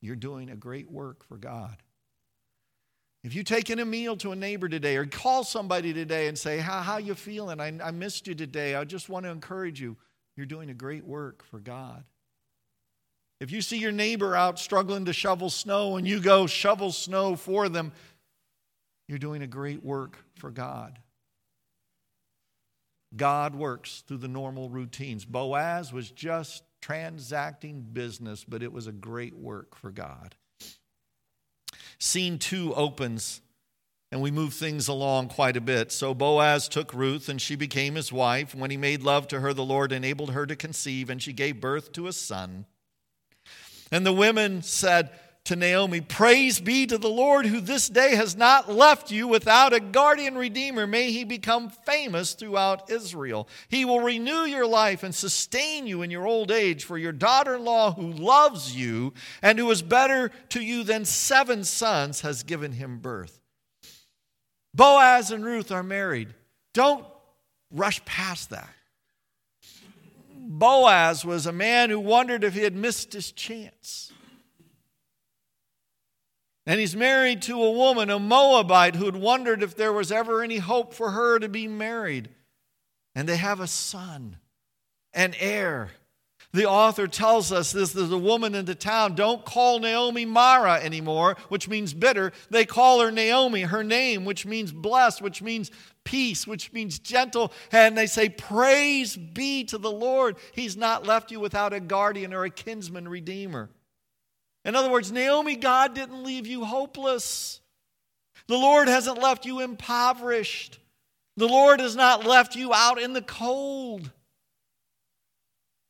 you're 0.00 0.16
doing 0.16 0.50
a 0.50 0.56
great 0.56 0.90
work 0.90 1.24
for 1.24 1.36
God. 1.36 1.76
If 3.24 3.34
you 3.34 3.44
taken 3.44 3.78
a 3.78 3.84
meal 3.84 4.16
to 4.16 4.32
a 4.32 4.36
neighbor 4.36 4.68
today 4.68 4.96
or 4.96 5.06
call 5.06 5.44
somebody 5.44 5.92
today 5.92 6.26
and 6.26 6.36
say, 6.36 6.58
how, 6.58 6.80
how 6.80 6.96
you 6.96 7.14
feeling? 7.14 7.60
I, 7.60 7.72
I 7.82 7.92
missed 7.92 8.26
you 8.26 8.34
today. 8.34 8.74
I 8.74 8.84
just 8.84 9.08
want 9.08 9.24
to 9.26 9.30
encourage 9.30 9.80
you. 9.80 9.96
You're 10.36 10.46
doing 10.46 10.70
a 10.70 10.74
great 10.74 11.06
work 11.06 11.44
for 11.44 11.60
God. 11.60 12.04
If 13.40 13.50
you 13.52 13.60
see 13.60 13.78
your 13.78 13.92
neighbor 13.92 14.34
out 14.34 14.58
struggling 14.58 15.04
to 15.04 15.12
shovel 15.12 15.50
snow 15.50 15.96
and 15.96 16.06
you 16.06 16.20
go 16.20 16.46
shovel 16.46 16.90
snow 16.90 17.36
for 17.36 17.68
them, 17.68 17.92
you're 19.08 19.18
doing 19.18 19.42
a 19.42 19.46
great 19.46 19.84
work 19.84 20.16
for 20.36 20.50
God. 20.50 20.98
God 23.14 23.54
works 23.54 24.02
through 24.06 24.18
the 24.18 24.28
normal 24.28 24.68
routines. 24.68 25.24
Boaz 25.24 25.92
was 25.92 26.10
just 26.10 26.62
transacting 26.80 27.82
business, 27.82 28.44
but 28.44 28.62
it 28.62 28.72
was 28.72 28.86
a 28.86 28.92
great 28.92 29.36
work 29.36 29.76
for 29.76 29.90
God. 29.90 30.34
Scene 32.02 32.36
two 32.36 32.74
opens 32.74 33.40
and 34.10 34.20
we 34.20 34.32
move 34.32 34.54
things 34.54 34.88
along 34.88 35.28
quite 35.28 35.56
a 35.56 35.60
bit. 35.60 35.92
So 35.92 36.14
Boaz 36.14 36.68
took 36.68 36.92
Ruth, 36.92 37.28
and 37.28 37.40
she 37.40 37.54
became 37.54 37.94
his 37.94 38.12
wife. 38.12 38.56
When 38.56 38.72
he 38.72 38.76
made 38.76 39.04
love 39.04 39.28
to 39.28 39.38
her, 39.38 39.54
the 39.54 39.64
Lord 39.64 39.92
enabled 39.92 40.32
her 40.32 40.46
to 40.46 40.56
conceive, 40.56 41.08
and 41.08 41.22
she 41.22 41.32
gave 41.32 41.60
birth 41.60 41.92
to 41.92 42.08
a 42.08 42.12
son. 42.12 42.66
And 43.92 44.04
the 44.04 44.12
women 44.12 44.62
said, 44.62 45.10
to 45.44 45.56
Naomi, 45.56 46.00
Praise 46.00 46.60
be 46.60 46.86
to 46.86 46.98
the 46.98 47.08
Lord 47.08 47.46
who 47.46 47.60
this 47.60 47.88
day 47.88 48.14
has 48.14 48.36
not 48.36 48.70
left 48.70 49.10
you 49.10 49.26
without 49.26 49.72
a 49.72 49.80
guardian 49.80 50.36
redeemer. 50.36 50.86
May 50.86 51.10
he 51.10 51.24
become 51.24 51.68
famous 51.68 52.34
throughout 52.34 52.90
Israel. 52.90 53.48
He 53.68 53.84
will 53.84 54.00
renew 54.00 54.44
your 54.44 54.66
life 54.66 55.02
and 55.02 55.12
sustain 55.12 55.86
you 55.86 56.02
in 56.02 56.12
your 56.12 56.26
old 56.26 56.52
age. 56.52 56.84
For 56.84 56.96
your 56.96 57.12
daughter 57.12 57.56
in 57.56 57.64
law, 57.64 57.92
who 57.92 58.12
loves 58.12 58.76
you 58.76 59.14
and 59.42 59.58
who 59.58 59.68
is 59.72 59.82
better 59.82 60.30
to 60.50 60.62
you 60.62 60.84
than 60.84 61.04
seven 61.04 61.64
sons, 61.64 62.20
has 62.20 62.44
given 62.44 62.72
him 62.72 62.98
birth. 62.98 63.40
Boaz 64.74 65.32
and 65.32 65.44
Ruth 65.44 65.72
are 65.72 65.82
married. 65.82 66.28
Don't 66.72 67.04
rush 67.72 68.02
past 68.04 68.50
that. 68.50 68.70
Boaz 70.34 71.24
was 71.24 71.46
a 71.46 71.52
man 71.52 71.90
who 71.90 71.98
wondered 71.98 72.44
if 72.44 72.54
he 72.54 72.62
had 72.62 72.76
missed 72.76 73.12
his 73.12 73.32
chance. 73.32 74.11
And 76.66 76.78
he's 76.78 76.94
married 76.94 77.42
to 77.42 77.62
a 77.62 77.72
woman, 77.72 78.08
a 78.08 78.18
Moabite, 78.18 78.94
who'd 78.94 79.16
wondered 79.16 79.62
if 79.62 79.74
there 79.74 79.92
was 79.92 80.12
ever 80.12 80.42
any 80.42 80.58
hope 80.58 80.94
for 80.94 81.10
her 81.10 81.38
to 81.38 81.48
be 81.48 81.66
married. 81.66 82.28
And 83.14 83.28
they 83.28 83.36
have 83.36 83.60
a 83.60 83.66
son, 83.66 84.38
an 85.12 85.34
heir. 85.38 85.90
The 86.52 86.68
author 86.68 87.06
tells 87.08 87.50
us 87.50 87.72
this 87.72 87.92
there's 87.92 88.12
a 88.12 88.18
woman 88.18 88.54
in 88.54 88.66
the 88.66 88.74
town. 88.74 89.14
Don't 89.14 89.44
call 89.44 89.80
Naomi 89.80 90.26
Mara 90.26 90.74
anymore, 90.74 91.36
which 91.48 91.66
means 91.66 91.94
bitter. 91.94 92.32
They 92.50 92.66
call 92.66 93.00
her 93.00 93.10
Naomi, 93.10 93.62
her 93.62 93.82
name, 93.82 94.24
which 94.24 94.44
means 94.44 94.70
blessed, 94.70 95.22
which 95.22 95.40
means 95.40 95.70
peace, 96.04 96.46
which 96.46 96.72
means 96.72 96.98
gentle. 96.98 97.52
And 97.72 97.96
they 97.96 98.06
say, 98.06 98.28
Praise 98.28 99.16
be 99.16 99.64
to 99.64 99.78
the 99.78 99.90
Lord. 99.90 100.36
He's 100.52 100.76
not 100.76 101.06
left 101.06 101.30
you 101.30 101.40
without 101.40 101.72
a 101.72 101.80
guardian 101.80 102.34
or 102.34 102.44
a 102.44 102.50
kinsman 102.50 103.08
redeemer. 103.08 103.70
In 104.64 104.76
other 104.76 104.90
words, 104.90 105.10
Naomi, 105.10 105.56
God 105.56 105.94
didn't 105.94 106.22
leave 106.22 106.46
you 106.46 106.64
hopeless. 106.64 107.60
The 108.46 108.56
Lord 108.56 108.88
hasn't 108.88 109.20
left 109.20 109.44
you 109.44 109.60
impoverished. 109.60 110.78
The 111.36 111.48
Lord 111.48 111.80
has 111.80 111.96
not 111.96 112.24
left 112.24 112.54
you 112.54 112.72
out 112.72 113.00
in 113.00 113.12
the 113.12 113.22
cold. 113.22 114.10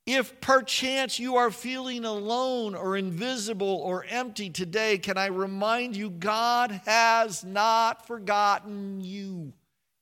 If 0.07 0.41
perchance 0.41 1.19
you 1.19 1.37
are 1.37 1.51
feeling 1.51 2.05
alone 2.05 2.75
or 2.75 2.97
invisible 2.97 3.77
or 3.77 4.05
empty 4.09 4.51
today, 4.51 4.99
can 4.99 5.17
I 5.17 5.27
remind 5.27 5.97
you, 5.97 6.11
God 6.11 6.81
has 6.87 7.45
not 7.45 8.07
forgotten 8.07 9.01
you. 9.01 9.53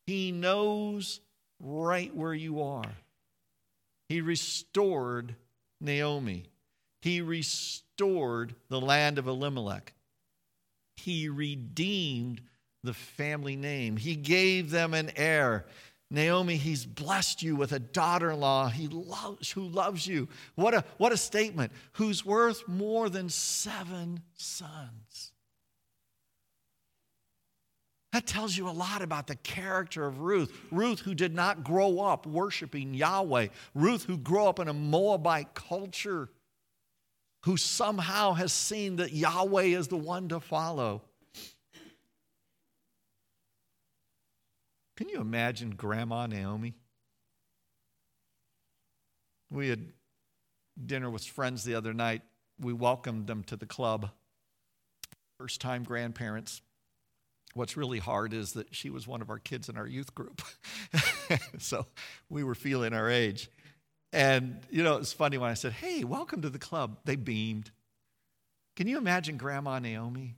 He 0.06 0.32
knows 0.32 1.20
right 1.60 2.14
where 2.14 2.34
you 2.34 2.62
are. 2.62 2.90
He 4.08 4.20
restored 4.22 5.34
Naomi. 5.80 6.46
He 7.02 7.20
restored 7.20 7.89
restored 8.00 8.54
the 8.68 8.80
land 8.80 9.18
of 9.18 9.26
Elimelech. 9.26 9.92
He 10.96 11.28
redeemed 11.28 12.40
the 12.82 12.94
family 12.94 13.56
name. 13.56 13.96
He 13.96 14.16
gave 14.16 14.70
them 14.70 14.94
an 14.94 15.10
heir. 15.16 15.66
Naomi, 16.10 16.56
he's 16.56 16.84
blessed 16.86 17.42
you 17.42 17.56
with 17.56 17.72
a 17.72 17.78
daughter 17.78 18.30
in 18.30 18.40
law 18.40 18.68
he 18.68 18.88
loves, 18.88 19.50
who 19.52 19.62
loves 19.62 20.06
you. 20.06 20.28
What 20.54 20.74
a, 20.74 20.84
what 20.96 21.12
a 21.12 21.16
statement. 21.16 21.72
Who's 21.92 22.24
worth 22.24 22.66
more 22.66 23.08
than 23.08 23.28
seven 23.28 24.20
sons. 24.34 25.32
That 28.12 28.26
tells 28.26 28.56
you 28.56 28.68
a 28.68 28.70
lot 28.70 29.02
about 29.02 29.28
the 29.28 29.36
character 29.36 30.04
of 30.04 30.20
Ruth. 30.20 30.52
Ruth, 30.72 31.00
who 31.00 31.14
did 31.14 31.34
not 31.34 31.62
grow 31.62 32.00
up 32.00 32.26
worshiping 32.26 32.92
Yahweh. 32.94 33.48
Ruth, 33.74 34.04
who 34.04 34.16
grew 34.16 34.46
up 34.46 34.58
in 34.58 34.68
a 34.68 34.72
Moabite 34.72 35.54
culture 35.54 36.28
who 37.42 37.56
somehow 37.56 38.34
has 38.34 38.52
seen 38.52 38.96
that 38.96 39.12
Yahweh 39.12 39.64
is 39.64 39.88
the 39.88 39.96
one 39.96 40.28
to 40.28 40.40
follow. 40.40 41.02
Can 44.96 45.08
you 45.08 45.20
imagine 45.20 45.70
Grandma 45.70 46.26
Naomi? 46.26 46.74
We 49.50 49.68
had 49.68 49.92
dinner 50.84 51.08
with 51.08 51.24
friends 51.24 51.64
the 51.64 51.74
other 51.74 51.94
night. 51.94 52.22
We 52.60 52.74
welcomed 52.74 53.26
them 53.26 53.42
to 53.44 53.56
the 53.56 53.66
club. 53.66 54.10
First 55.38 55.62
time 55.62 55.84
grandparents. 55.84 56.60
What's 57.54 57.76
really 57.76 57.98
hard 57.98 58.34
is 58.34 58.52
that 58.52 58.74
she 58.74 58.90
was 58.90 59.08
one 59.08 59.22
of 59.22 59.30
our 59.30 59.38
kids 59.38 59.70
in 59.70 59.76
our 59.78 59.86
youth 59.86 60.14
group. 60.14 60.42
so 61.58 61.86
we 62.28 62.44
were 62.44 62.54
feeling 62.54 62.92
our 62.92 63.08
age. 63.08 63.50
And, 64.12 64.60
you 64.70 64.82
know, 64.82 64.96
it's 64.96 65.12
funny 65.12 65.38
when 65.38 65.50
I 65.50 65.54
said, 65.54 65.72
hey, 65.72 66.04
welcome 66.04 66.42
to 66.42 66.50
the 66.50 66.58
club, 66.58 66.98
they 67.04 67.16
beamed. 67.16 67.70
Can 68.76 68.88
you 68.88 68.98
imagine 68.98 69.36
Grandma 69.36 69.78
Naomi? 69.78 70.36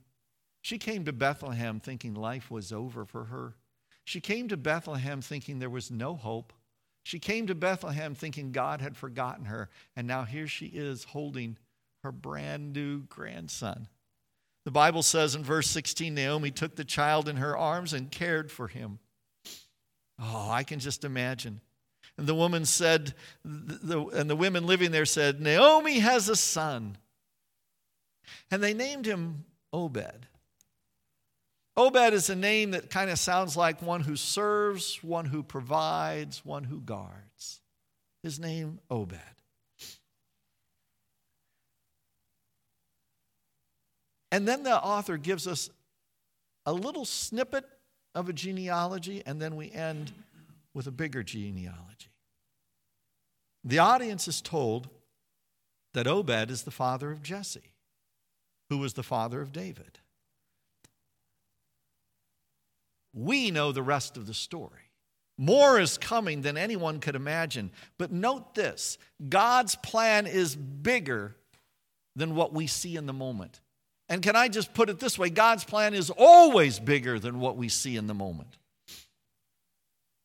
She 0.61 0.77
came 0.77 1.05
to 1.05 1.13
Bethlehem 1.13 1.79
thinking 1.79 2.13
life 2.13 2.51
was 2.51 2.71
over 2.71 3.05
for 3.05 3.25
her. 3.25 3.55
She 4.05 4.21
came 4.21 4.47
to 4.49 4.57
Bethlehem 4.57 5.21
thinking 5.21 5.59
there 5.59 5.69
was 5.69 5.91
no 5.91 6.15
hope. 6.15 6.53
She 7.03 7.19
came 7.19 7.47
to 7.47 7.55
Bethlehem 7.55 8.15
thinking 8.15 8.51
God 8.51 8.79
had 8.79 8.95
forgotten 8.95 9.45
her. 9.45 9.69
And 9.95 10.07
now 10.07 10.23
here 10.23 10.47
she 10.47 10.67
is 10.67 11.03
holding 11.05 11.57
her 12.03 12.11
brand 12.11 12.73
new 12.73 13.01
grandson. 13.03 13.87
The 14.65 14.71
Bible 14.71 15.03
says 15.03 15.35
in 15.35 15.43
verse 15.43 15.69
16 15.69 16.13
Naomi 16.13 16.51
took 16.51 16.75
the 16.75 16.85
child 16.85 17.27
in 17.27 17.37
her 17.37 17.57
arms 17.57 17.91
and 17.91 18.11
cared 18.11 18.51
for 18.51 18.67
him. 18.67 18.99
Oh, 20.19 20.49
I 20.49 20.63
can 20.63 20.79
just 20.79 21.03
imagine. 21.03 21.59
And 22.17 22.27
the 22.27 22.35
woman 22.35 22.65
said, 22.65 23.13
and 23.43 24.29
the 24.29 24.35
women 24.35 24.65
living 24.65 24.91
there 24.91 25.05
said, 25.05 25.41
Naomi 25.41 25.99
has 25.99 26.29
a 26.29 26.35
son. 26.35 26.97
And 28.51 28.61
they 28.61 28.73
named 28.73 29.05
him 29.05 29.45
Obed. 29.71 30.27
Obed 31.75 32.13
is 32.13 32.29
a 32.29 32.35
name 32.35 32.71
that 32.71 32.91
kind 32.91 33.09
of 33.09 33.17
sounds 33.17 33.57
like 33.57 33.81
one 33.81 34.01
who 34.01 34.15
serves, 34.15 35.03
one 35.03 35.25
who 35.25 35.41
provides, 35.41 36.45
one 36.45 36.63
who 36.63 36.79
guards. 36.79 37.61
His 38.21 38.39
name, 38.39 38.79
Obed. 38.91 39.17
And 44.31 44.47
then 44.47 44.63
the 44.63 44.75
author 44.75 45.17
gives 45.17 45.47
us 45.47 45.69
a 46.65 46.73
little 46.73 47.05
snippet 47.05 47.65
of 48.15 48.29
a 48.29 48.33
genealogy, 48.33 49.23
and 49.25 49.41
then 49.41 49.55
we 49.55 49.71
end 49.71 50.11
with 50.73 50.87
a 50.87 50.91
bigger 50.91 51.23
genealogy. 51.23 52.11
The 53.63 53.79
audience 53.79 54.27
is 54.27 54.41
told 54.41 54.89
that 55.93 56.07
Obed 56.07 56.51
is 56.51 56.63
the 56.63 56.71
father 56.71 57.11
of 57.11 57.21
Jesse, 57.21 57.71
who 58.69 58.79
was 58.79 58.93
the 58.93 59.03
father 59.03 59.41
of 59.41 59.51
David. 59.51 59.99
We 63.13 63.51
know 63.51 63.71
the 63.71 63.83
rest 63.83 64.17
of 64.17 64.25
the 64.25 64.33
story. 64.33 64.89
More 65.37 65.79
is 65.79 65.97
coming 65.97 66.41
than 66.41 66.57
anyone 66.57 66.99
could 66.99 67.15
imagine. 67.15 67.71
But 67.97 68.11
note 68.11 68.55
this 68.55 68.97
God's 69.29 69.75
plan 69.75 70.27
is 70.27 70.55
bigger 70.55 71.35
than 72.15 72.35
what 72.35 72.53
we 72.53 72.67
see 72.67 72.95
in 72.95 73.05
the 73.05 73.13
moment. 73.13 73.59
And 74.09 74.21
can 74.21 74.35
I 74.35 74.47
just 74.47 74.73
put 74.73 74.89
it 74.89 74.99
this 74.99 75.17
way 75.17 75.29
God's 75.29 75.63
plan 75.63 75.93
is 75.93 76.09
always 76.09 76.79
bigger 76.79 77.19
than 77.19 77.39
what 77.39 77.55
we 77.55 77.69
see 77.69 77.95
in 77.95 78.07
the 78.07 78.13
moment. 78.13 78.57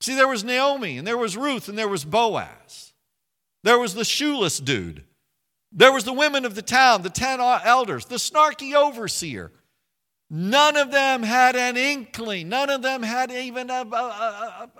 See, 0.00 0.14
there 0.14 0.28
was 0.28 0.44
Naomi, 0.44 0.98
and 0.98 1.06
there 1.06 1.18
was 1.18 1.36
Ruth, 1.36 1.68
and 1.68 1.76
there 1.76 1.88
was 1.88 2.04
Boaz. 2.04 2.92
There 3.64 3.78
was 3.78 3.94
the 3.94 4.04
shoeless 4.04 4.58
dude. 4.58 5.04
There 5.72 5.92
was 5.92 6.04
the 6.04 6.12
women 6.12 6.44
of 6.44 6.54
the 6.54 6.62
town, 6.62 7.02
the 7.02 7.10
ten 7.10 7.40
elders, 7.40 8.06
the 8.06 8.16
snarky 8.16 8.74
overseer. 8.74 9.52
None 10.30 10.76
of 10.76 10.90
them 10.90 11.22
had 11.22 11.56
an 11.56 11.76
inkling. 11.76 12.48
None 12.48 12.70
of 12.70 12.82
them 12.82 13.02
had 13.02 13.30
even 13.30 13.70
a, 13.70 13.82
a, 13.82 13.96
a, 13.96 14.70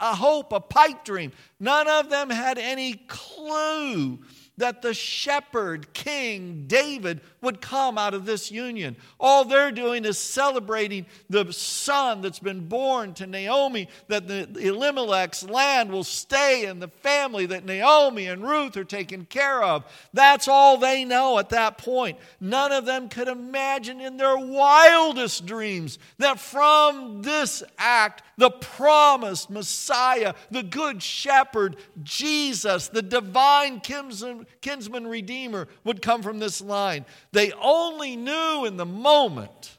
a 0.00 0.14
hope, 0.14 0.52
a 0.52 0.60
pipe 0.60 1.04
dream. 1.04 1.32
None 1.58 1.88
of 1.88 2.10
them 2.10 2.30
had 2.30 2.58
any 2.58 2.94
clue 2.94 4.20
that 4.58 4.82
the 4.82 4.92
shepherd 4.92 5.92
king 5.94 6.64
David 6.66 7.20
would 7.40 7.60
come 7.60 7.96
out 7.98 8.14
of 8.14 8.26
this 8.26 8.50
union. 8.50 8.96
All 9.18 9.44
they're 9.44 9.72
doing 9.72 10.04
is 10.04 10.18
celebrating 10.18 11.06
the 11.28 11.52
son 11.52 12.20
that's 12.20 12.38
been 12.38 12.68
born 12.68 13.14
to 13.14 13.26
Naomi, 13.26 13.88
that 14.08 14.28
the 14.28 14.46
Elimelech's 14.60 15.48
land 15.48 15.90
will 15.90 16.04
stay 16.04 16.66
in 16.66 16.80
the 16.80 16.88
family 16.88 17.46
that 17.46 17.64
Naomi 17.64 18.26
and 18.26 18.42
Ruth 18.42 18.76
are 18.76 18.84
taken 18.84 19.24
care 19.24 19.62
of. 19.62 19.84
That's 20.12 20.48
all 20.48 20.76
they 20.76 21.04
know 21.04 21.38
at 21.38 21.48
that 21.48 21.78
point. 21.78 22.18
None 22.40 22.72
of 22.72 22.84
them 22.84 23.08
could 23.08 23.28
imagine 23.28 24.00
in 24.00 24.16
their 24.16 24.36
wildest 24.36 25.46
dreams 25.46 25.98
that 26.18 26.38
from 26.38 27.22
this 27.22 27.62
act, 27.78 28.22
the 28.36 28.50
promised 28.50 29.50
Messiah, 29.50 30.34
the 30.50 30.62
good 30.62 31.02
shepherd, 31.02 31.76
Jesus, 32.02 32.88
the 32.88 33.02
divine 33.02 33.80
kinsman, 33.80 34.46
kinsman 34.60 35.06
redeemer, 35.06 35.68
would 35.84 36.02
come 36.02 36.22
from 36.22 36.38
this 36.38 36.60
line. 36.60 37.04
They 37.32 37.52
only 37.52 38.16
knew 38.16 38.64
in 38.66 38.76
the 38.76 38.86
moment 38.86 39.78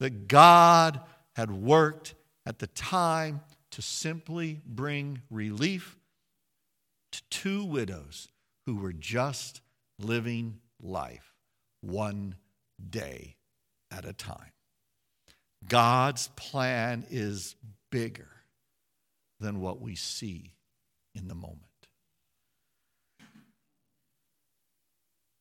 that 0.00 0.28
God 0.28 1.00
had 1.34 1.50
worked 1.50 2.14
at 2.46 2.58
the 2.58 2.66
time 2.68 3.40
to 3.70 3.82
simply 3.82 4.60
bring 4.66 5.22
relief 5.30 5.96
to 7.12 7.22
two 7.30 7.64
widows 7.64 8.28
who 8.66 8.76
were 8.76 8.92
just 8.92 9.60
living 9.98 10.58
life 10.80 11.34
one 11.80 12.36
day 12.90 13.36
at 13.90 14.04
a 14.04 14.12
time. 14.12 14.52
God's 15.66 16.28
plan 16.36 17.04
is 17.10 17.56
bigger 17.90 18.28
than 19.40 19.60
what 19.60 19.80
we 19.80 19.94
see 19.94 20.52
in 21.14 21.28
the 21.28 21.34
moment. 21.34 21.67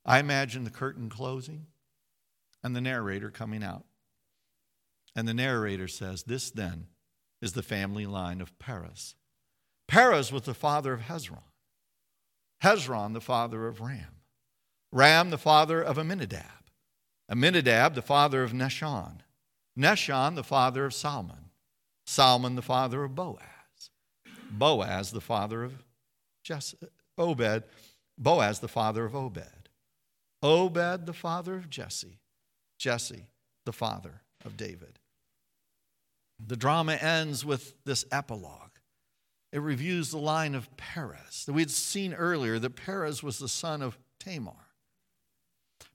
I 0.08 0.20
imagine 0.20 0.64
the 0.64 0.70
curtain 0.70 1.10
closing 1.10 1.68
and 2.64 2.76
the 2.76 2.82
narrator 2.82 3.30
coming 3.30 3.64
out. 3.64 3.84
And 5.16 5.28
the 5.28 5.34
narrator 5.34 5.88
says, 5.88 6.24
This 6.24 6.50
then 6.50 6.88
is 7.42 7.54
the 7.54 7.64
family 7.64 8.06
line 8.06 8.40
of 8.40 8.58
Perez. 8.58 9.16
Perez 9.88 10.32
was 10.32 10.44
the 10.44 10.54
father 10.54 10.94
of 10.94 11.02
Hezron. 11.02 11.42
Hezron, 12.64 13.14
the 13.14 13.22
father 13.22 13.68
of 13.68 13.82
Ram. 13.82 14.22
Ram, 14.92 15.30
the 15.30 15.38
father 15.38 15.82
of 15.82 15.98
Amminadab. 15.98 16.44
Amminadab, 17.30 17.94
the 17.94 18.02
father 18.02 18.44
of 18.44 18.54
Nahshon. 18.54 19.20
Nahshon, 19.78 20.36
the 20.36 20.44
father 20.44 20.86
of 20.86 20.94
Salmon. 20.94 21.52
Salmon, 22.06 22.56
the 22.56 22.62
father 22.62 23.04
of 23.04 23.16
Boaz. 23.16 23.42
Boaz, 24.50 25.12
the 25.12 25.22
father 25.22 25.64
of 25.64 25.84
Jesse, 26.44 26.78
Obed. 27.18 27.64
Boaz, 28.18 28.60
the 28.60 28.68
father 28.68 29.06
of 29.06 29.16
Obed. 29.16 29.57
Obed, 30.48 31.06
the 31.06 31.14
father 31.14 31.56
of 31.56 31.70
Jesse. 31.70 32.20
Jesse, 32.80 33.26
the 33.66 33.74
father 33.74 34.22
of 34.46 34.56
David. 34.56 34.98
The 36.40 36.56
drama 36.56 36.94
ends 36.94 37.44
with 37.44 37.74
this 37.84 38.06
epilogue. 38.14 38.72
It 39.52 39.60
reviews 39.60 40.12
the 40.12 40.20
line 40.20 40.56
of 40.56 40.70
Perez. 40.78 41.44
That 41.46 41.54
we 41.54 41.64
had 41.64 41.72
seen 41.72 42.14
earlier 42.14 42.60
that 42.60 42.78
Perez 42.78 43.22
was 43.22 43.40
the 43.40 43.50
son 43.50 43.82
of 43.82 43.98
Tamar. 44.20 44.54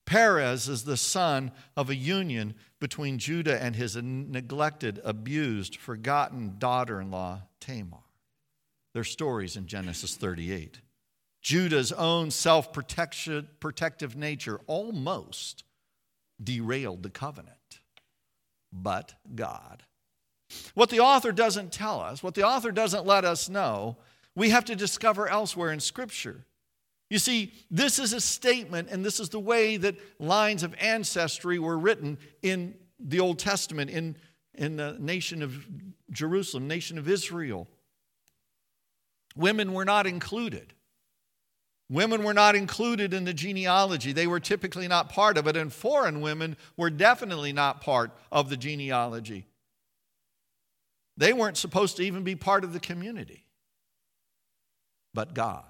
Perez 0.04 0.68
is 0.68 0.84
the 0.84 0.98
son 0.98 1.52
of 1.74 1.88
a 1.88 1.94
union 1.94 2.54
between 2.78 3.18
Judah 3.18 3.62
and 3.62 3.74
his 3.74 3.96
neglected, 3.96 5.00
abused, 5.02 5.76
forgotten 5.76 6.56
daughter 6.58 7.00
in 7.00 7.10
law, 7.10 7.42
Tamar. 7.58 8.00
Their 8.92 9.04
stories 9.04 9.56
in 9.56 9.66
Genesis 9.66 10.14
38. 10.14 10.80
Judah's 11.42 11.92
own 11.92 12.30
self 12.30 12.72
protective 12.72 14.16
nature 14.16 14.60
almost 14.66 15.64
derailed 16.42 17.02
the 17.02 17.10
covenant, 17.10 17.80
but 18.72 19.14
God. 19.34 19.82
What 20.74 20.90
the 20.90 21.00
author 21.00 21.32
doesn't 21.32 21.72
tell 21.72 22.00
us, 22.00 22.22
what 22.22 22.34
the 22.34 22.46
author 22.46 22.70
doesn't 22.70 23.06
let 23.06 23.24
us 23.24 23.48
know, 23.48 23.96
we 24.34 24.50
have 24.50 24.64
to 24.66 24.76
discover 24.76 25.28
elsewhere 25.28 25.72
in 25.72 25.80
Scripture. 25.80 26.44
You 27.10 27.18
see, 27.18 27.52
this 27.70 27.98
is 27.98 28.12
a 28.12 28.20
statement, 28.20 28.88
and 28.90 29.04
this 29.04 29.20
is 29.20 29.28
the 29.28 29.40
way 29.40 29.76
that 29.78 29.96
lines 30.18 30.62
of 30.62 30.74
ancestry 30.80 31.58
were 31.58 31.78
written 31.78 32.18
in 32.42 32.74
the 32.98 33.20
Old 33.20 33.38
Testament, 33.38 33.90
in, 33.90 34.16
in 34.54 34.76
the 34.76 34.96
nation 34.98 35.42
of 35.42 35.66
Jerusalem, 36.10 36.68
nation 36.68 36.98
of 36.98 37.08
Israel. 37.08 37.68
Women 39.36 39.72
were 39.72 39.84
not 39.84 40.06
included. 40.06 40.72
Women 41.92 42.24
were 42.24 42.32
not 42.32 42.54
included 42.54 43.12
in 43.12 43.24
the 43.24 43.34
genealogy. 43.34 44.12
They 44.12 44.26
were 44.26 44.40
typically 44.40 44.88
not 44.88 45.10
part 45.10 45.36
of 45.36 45.46
it, 45.46 45.58
and 45.58 45.70
foreign 45.70 46.22
women 46.22 46.56
were 46.74 46.88
definitely 46.88 47.52
not 47.52 47.82
part 47.82 48.12
of 48.32 48.48
the 48.48 48.56
genealogy. 48.56 49.44
They 51.18 51.34
weren't 51.34 51.58
supposed 51.58 51.98
to 51.98 52.02
even 52.02 52.24
be 52.24 52.34
part 52.34 52.64
of 52.64 52.72
the 52.72 52.80
community. 52.80 53.44
But 55.12 55.34
God. 55.34 55.66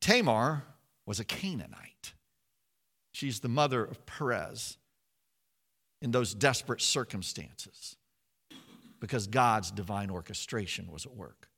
Tamar 0.00 0.64
was 1.04 1.20
a 1.20 1.24
Canaanite. 1.24 2.14
She's 3.12 3.40
the 3.40 3.50
mother 3.50 3.84
of 3.84 4.06
Perez 4.06 4.78
in 6.00 6.10
those 6.10 6.32
desperate 6.32 6.80
circumstances 6.80 7.96
because 8.98 9.26
God's 9.26 9.70
divine 9.70 10.08
orchestration 10.08 10.90
was 10.90 11.04
at 11.04 11.14
work. 11.14 11.50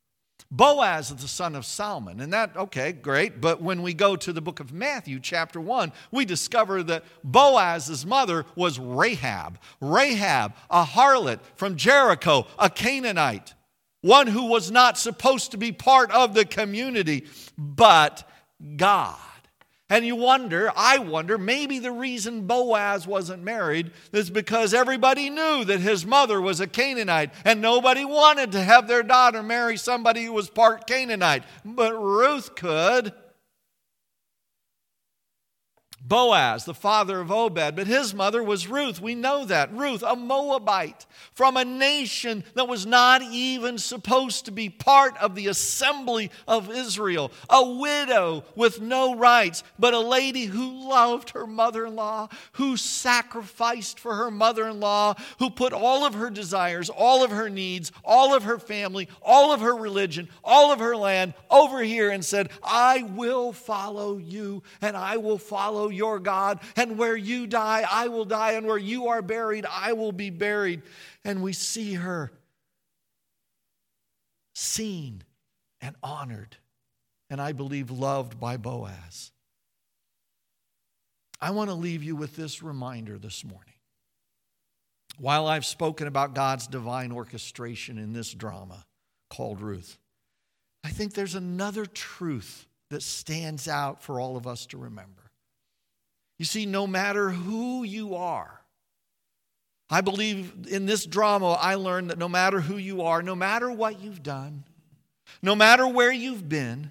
Boaz 0.50 1.11
is 1.11 1.16
the 1.16 1.28
son 1.28 1.54
of 1.54 1.66
Salmon. 1.66 2.20
And 2.20 2.32
that, 2.32 2.56
okay, 2.56 2.92
great. 2.92 3.40
But 3.40 3.61
when 3.61 3.82
we 3.82 3.94
go 3.94 4.16
to 4.16 4.32
the 4.32 4.40
book 4.40 4.61
of 4.61 4.72
Matthew, 4.72 5.18
chapter 5.20 5.61
1, 5.61 5.92
we 6.11 6.24
discover 6.24 6.82
that 6.85 7.04
Boaz's 7.24 8.06
mother 8.06 8.46
was 8.54 8.78
Rahab. 8.78 9.59
Rahab, 9.80 10.54
a 10.70 10.85
harlot 10.85 11.40
from 11.56 11.76
Jericho, 11.76 12.46
a 12.59 12.70
Canaanite, 12.70 13.54
one 14.02 14.28
who 14.28 14.46
was 14.46 14.70
not 14.70 14.98
supposed 14.98 15.50
to 15.50 15.59
be 15.59 15.72
part 15.72 16.11
of 16.12 16.35
the 16.35 16.44
community, 16.44 17.26
but 17.59 18.28
God. 18.76 19.18
And 19.88 20.05
you 20.05 20.16
wonder, 20.16 20.72
I 20.75 20.99
wonder, 20.99 21.38
maybe 21.38 21.79
the 21.79 21.92
reason 21.92 22.49
Boaz 22.49 23.07
wasn't 23.07 23.44
married 23.44 23.92
is 24.12 24.31
because 24.31 24.75
everybody 24.75 25.31
knew 25.31 25.64
that 25.64 25.79
his 25.79 26.05
mother 26.05 26.40
was 26.40 26.59
a 26.59 26.66
Canaanite 26.66 27.31
and 27.44 27.62
nobody 27.62 28.05
wanted 28.05 28.51
to 28.53 28.62
have 28.62 28.88
their 28.88 29.05
daughter 29.05 29.44
marry 29.44 29.77
somebody 29.77 30.25
who 30.25 30.33
was 30.33 30.51
part 30.51 30.88
Canaanite. 30.88 31.44
But 31.64 31.94
Ruth 31.94 32.57
could. 32.57 33.12
Boaz, 36.09 36.64
the 36.64 36.75
father 36.75 37.20
of 37.20 37.33
Obed, 37.33 37.74
but 37.74 37.87
his 37.87 38.14
mother 38.14 38.43
was 38.43 38.68
Ruth. 38.68 39.01
We 39.01 39.16
know 39.16 39.45
that. 39.47 39.72
Ruth, 39.72 40.05
a 40.07 40.14
Moabite 40.14 41.05
from 41.33 41.57
a 41.57 41.64
nation 41.64 42.45
that 42.55 42.68
was 42.68 42.87
not 42.87 43.22
even 43.22 43.76
supposed 43.76 44.45
to 44.45 44.53
be 44.53 44.68
part 44.68 45.16
of 45.18 45.35
the 45.35 45.49
assembly 45.49 46.30
of 46.47 46.70
Israel, 46.70 47.33
a 47.51 47.68
widow 47.68 48.45
with 48.55 48.80
no 48.80 49.16
rights, 49.16 49.64
but 49.78 49.95
a 49.95 49.99
lady 49.99 50.45
who 50.45 50.89
loved 50.89 51.30
her 51.30 51.47
mother 51.47 51.87
in 51.87 51.97
law, 51.97 52.28
who 52.53 52.76
sacrificed 52.76 53.99
for 53.99 54.14
her 54.14 54.30
mother 54.30 54.68
in 54.68 54.78
law, 54.78 55.14
who 55.41 55.51
put 55.51 55.72
all 55.72 56.05
of 56.05 56.14
her 56.14 56.30
desires, 56.30 56.89
all 56.89 57.24
of 57.24 57.30
her 57.33 57.51
needs, 57.51 57.91
all 58.05 58.33
of 58.35 58.45
her 58.45 58.59
family, 58.59 59.09
all 59.22 59.53
of 59.53 59.61
her 59.61 59.74
religion, 59.74 60.28
all 60.45 60.70
of 60.70 60.78
her 60.78 60.97
land 60.97 61.35
over 61.51 61.83
here 61.83 62.11
and 62.11 62.24
said, 62.24 62.51
I 62.62 63.03
will 63.03 63.53
follow 63.53 64.18
you 64.18 64.62
and 64.80 64.97
I 64.97 65.16
will 65.16 65.39
follow 65.39 65.89
your 65.97 66.20
God. 66.20 66.61
And 66.76 66.99
where 66.99 67.16
you 67.16 67.47
die, 67.47 67.84
I 67.90 68.09
will 68.09 68.24
die. 68.24 68.53
And 68.53 68.66
where 68.66 68.78
you 68.78 69.09
are 69.09 69.22
buried, 69.22 69.66
I 69.68 69.94
will 69.94 70.12
be 70.12 70.30
buried. 70.30 70.82
And 71.24 71.42
we 71.42 71.53
see 71.53 71.94
her 71.94 72.30
seen 74.55 75.22
and 75.80 75.94
honored, 76.03 76.57
and 77.28 77.40
I 77.40 77.53
believe 77.53 77.90
loved 77.90 78.40
by 78.40 78.57
Boaz. 78.57 79.30
I 81.40 81.51
want 81.51 81.68
to 81.68 81.74
leave 81.74 82.03
you 82.03 82.16
with 82.16 82.36
this 82.36 82.62
reminder 82.62 83.18
this 83.18 83.44
morning. 83.44 83.74
While 85.18 85.47
I've 85.47 85.66
spoken 85.66 86.07
about 86.07 86.34
God's 86.34 86.66
divine 86.66 87.12
orchestration 87.12 87.99
in 87.99 88.12
this 88.12 88.32
drama 88.32 88.86
called 89.28 89.61
Ruth, 89.61 89.99
I 90.82 90.88
think 90.88 91.12
there's 91.12 91.34
another 91.34 91.84
truth 91.84 92.66
that 92.90 93.03
stands 93.03 93.68
out 93.68 94.03
for 94.03 94.20
all 94.20 94.36
of 94.36 94.47
us 94.47 94.66
to 94.66 94.78
remember. 94.78 95.26
You 96.39 96.45
see, 96.45 96.66
no 96.66 96.87
matter 96.87 97.30
who 97.30 97.82
you 97.82 98.16
are, 98.16 98.61
I 99.89 100.01
believe 100.01 100.66
in 100.68 100.87
this 100.87 101.07
drama, 101.07 101.53
I 101.53 101.76
learned 101.76 102.11
that 102.11 102.18
no 102.18 102.28
matter 102.28 102.61
who 102.61 102.76
you 102.76 103.03
are, 103.03 103.22
no 103.22 103.34
matter 103.34 103.70
what 103.70 104.01
you've 104.01 104.22
done, 104.22 104.64
no 105.43 105.55
matter 105.55 105.87
where 105.87 106.12
you've 106.12 106.49
been, 106.49 106.91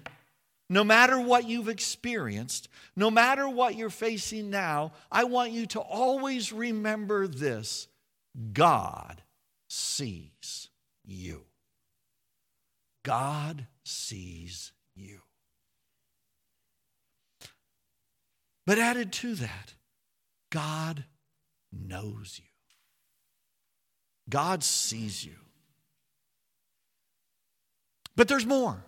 no 0.68 0.82
matter 0.82 1.20
what 1.20 1.46
you've 1.46 1.68
experienced, 1.68 2.68
no 2.96 3.10
matter 3.10 3.48
what 3.48 3.76
you're 3.76 3.90
facing 3.90 4.50
now, 4.50 4.92
I 5.12 5.24
want 5.24 5.52
you 5.52 5.66
to 5.66 5.80
always 5.80 6.52
remember 6.52 7.28
this 7.28 7.86
God 8.52 9.22
sees 9.68 10.68
you. 11.04 11.44
God 13.04 13.66
sees 13.84 14.72
you. 14.96 15.20
But 18.66 18.78
added 18.78 19.12
to 19.14 19.34
that, 19.36 19.74
God 20.50 21.04
knows 21.72 22.40
you. 22.42 22.50
God 24.28 24.64
sees 24.64 25.24
you. 25.24 25.36
But 28.16 28.28
there's 28.28 28.46
more. 28.46 28.82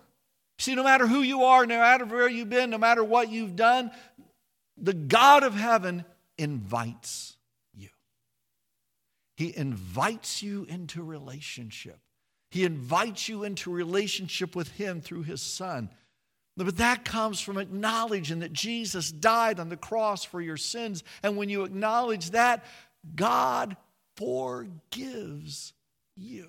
See, 0.59 0.75
no 0.75 0.83
matter 0.83 1.07
who 1.07 1.21
you 1.21 1.45
are, 1.45 1.65
no 1.67 1.79
matter 1.79 2.05
where 2.05 2.29
you've 2.29 2.51
been, 2.51 2.71
no 2.71 2.79
matter 2.79 3.05
what 3.05 3.31
you've 3.31 3.55
done, 3.55 3.93
the 4.77 4.95
God 4.95 5.45
of 5.45 5.55
heaven 5.55 6.05
invites 6.37 7.37
you. 7.73 7.91
He 9.37 9.57
invites 9.57 10.43
you 10.43 10.65
into 10.65 11.03
relationship. 11.03 12.01
He 12.51 12.65
invites 12.65 13.29
you 13.29 13.45
into 13.45 13.71
relationship 13.71 14.57
with 14.57 14.73
Him 14.73 15.01
through 15.01 15.23
His 15.23 15.43
Son. 15.43 15.91
But 16.65 16.79
that 16.79 17.05
comes 17.05 17.41
from 17.41 17.57
acknowledging 17.57 18.41
that 18.41 18.53
Jesus 18.53 19.13
died 19.13 19.61
on 19.61 19.69
the 19.69 19.77
cross 19.77 20.25
for 20.25 20.41
your 20.41 20.57
sins. 20.57 21.05
And 21.23 21.37
when 21.37 21.49
you 21.49 21.65
acknowledge 21.65 22.33
that, 22.33 22.65
God 23.15 23.77
forgives 24.17 25.73
you. 26.17 26.49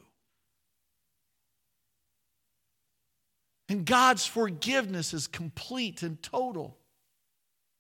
And 3.70 3.86
God's 3.86 4.26
forgiveness 4.26 5.14
is 5.14 5.28
complete 5.28 6.01
and 6.01 6.22
total. 6.24 6.76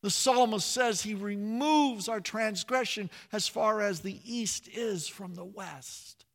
The 0.03 0.11
psalmist 0.11 0.71
says 0.71 1.01
he 1.01 1.15
removes 1.15 2.07
our 2.07 2.21
transgression 2.21 3.09
as 3.33 3.47
far 3.47 3.81
as 3.81 4.01
the 4.01 4.19
east 4.23 4.67
is 4.67 5.07
from 5.07 5.33
the 5.33 5.43
west. 5.43 6.25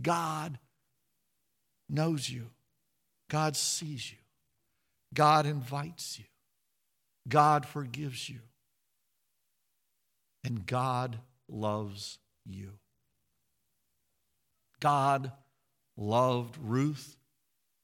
God 0.00 0.58
knows 1.90 2.30
you, 2.30 2.50
God 3.28 3.56
sees 3.56 4.10
you, 4.10 4.18
God 5.14 5.46
invites 5.46 6.18
you, 6.18 6.24
God 7.28 7.64
forgives 7.64 8.28
you, 8.28 8.40
and 10.42 10.66
God 10.66 11.18
loves 11.48 12.18
you. 12.44 12.72
God 14.80 15.32
loved 15.96 16.58
Ruth 16.60 17.16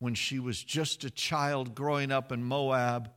when 0.00 0.14
she 0.14 0.38
was 0.38 0.62
just 0.62 1.04
a 1.04 1.10
child 1.10 1.74
growing 1.74 2.10
up 2.10 2.32
in 2.32 2.42
Moab. 2.42 3.10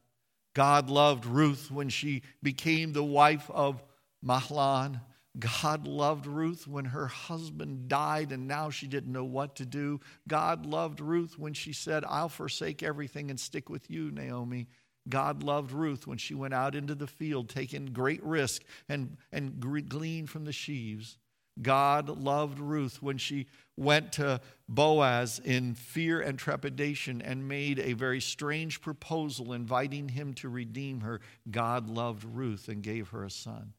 God 0.53 0.89
loved 0.89 1.25
Ruth 1.25 1.71
when 1.71 1.89
she 1.89 2.21
became 2.41 2.93
the 2.93 3.03
wife 3.03 3.49
of 3.49 3.83
Mahlon. 4.23 5.01
God 5.39 5.87
loved 5.87 6.27
Ruth 6.27 6.67
when 6.67 6.85
her 6.85 7.07
husband 7.07 7.87
died 7.87 8.31
and 8.31 8.47
now 8.47 8.69
she 8.69 8.87
didn't 8.87 9.11
know 9.11 9.23
what 9.23 9.55
to 9.55 9.65
do. 9.65 9.99
God 10.27 10.65
loved 10.65 11.01
Ruth 11.01 11.39
when 11.39 11.53
she 11.53 11.73
said, 11.73 12.05
I'll 12.07 12.29
forsake 12.29 12.83
everything 12.83 13.31
and 13.31 13.39
stick 13.39 13.67
with 13.69 13.89
you, 13.89 14.11
Naomi. 14.11 14.67
God 15.09 15.43
loved 15.43 15.71
Ruth 15.71 16.05
when 16.07 16.17
she 16.17 16.35
went 16.35 16.53
out 16.53 16.75
into 16.75 16.95
the 16.95 17.07
field, 17.07 17.49
taking 17.49 17.87
great 17.87 18.23
risk 18.23 18.61
and, 18.87 19.17
and 19.31 19.59
gleaned 19.59 20.29
from 20.29 20.45
the 20.45 20.53
sheaves. 20.53 21.17
God 21.61 22.09
loved 22.09 22.59
Ruth 22.59 23.01
when 23.01 23.17
she 23.17 23.47
went 23.77 24.13
to 24.13 24.41
Boaz 24.67 25.39
in 25.43 25.75
fear 25.75 26.19
and 26.21 26.37
trepidation 26.37 27.21
and 27.21 27.47
made 27.47 27.79
a 27.79 27.93
very 27.93 28.21
strange 28.21 28.81
proposal, 28.81 29.53
inviting 29.53 30.09
him 30.09 30.33
to 30.35 30.49
redeem 30.49 31.01
her. 31.01 31.21
God 31.49 31.89
loved 31.89 32.23
Ruth 32.23 32.69
and 32.69 32.81
gave 32.81 33.09
her 33.09 33.23
a 33.23 33.29
son. 33.29 33.73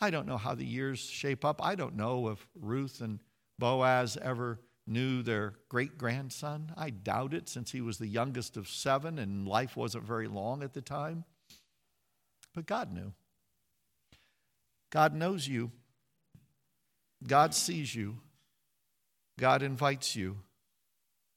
I 0.00 0.10
don't 0.10 0.26
know 0.26 0.38
how 0.38 0.54
the 0.54 0.64
years 0.64 0.98
shape 0.98 1.44
up. 1.44 1.62
I 1.62 1.74
don't 1.74 1.96
know 1.96 2.28
if 2.28 2.46
Ruth 2.58 3.00
and 3.00 3.20
Boaz 3.58 4.16
ever 4.20 4.60
knew 4.86 5.22
their 5.22 5.54
great 5.68 5.98
grandson. 5.98 6.72
I 6.76 6.90
doubt 6.90 7.34
it 7.34 7.48
since 7.48 7.70
he 7.70 7.82
was 7.82 7.98
the 7.98 8.06
youngest 8.06 8.56
of 8.56 8.68
seven 8.68 9.18
and 9.18 9.46
life 9.46 9.76
wasn't 9.76 10.04
very 10.04 10.26
long 10.26 10.62
at 10.62 10.72
the 10.72 10.80
time. 10.80 11.24
But 12.54 12.66
God 12.66 12.92
knew. 12.92 13.12
God 14.90 15.14
knows 15.14 15.46
you. 15.46 15.70
God 17.26 17.54
sees 17.54 17.94
you. 17.94 18.18
God 19.38 19.62
invites 19.62 20.16
you. 20.16 20.38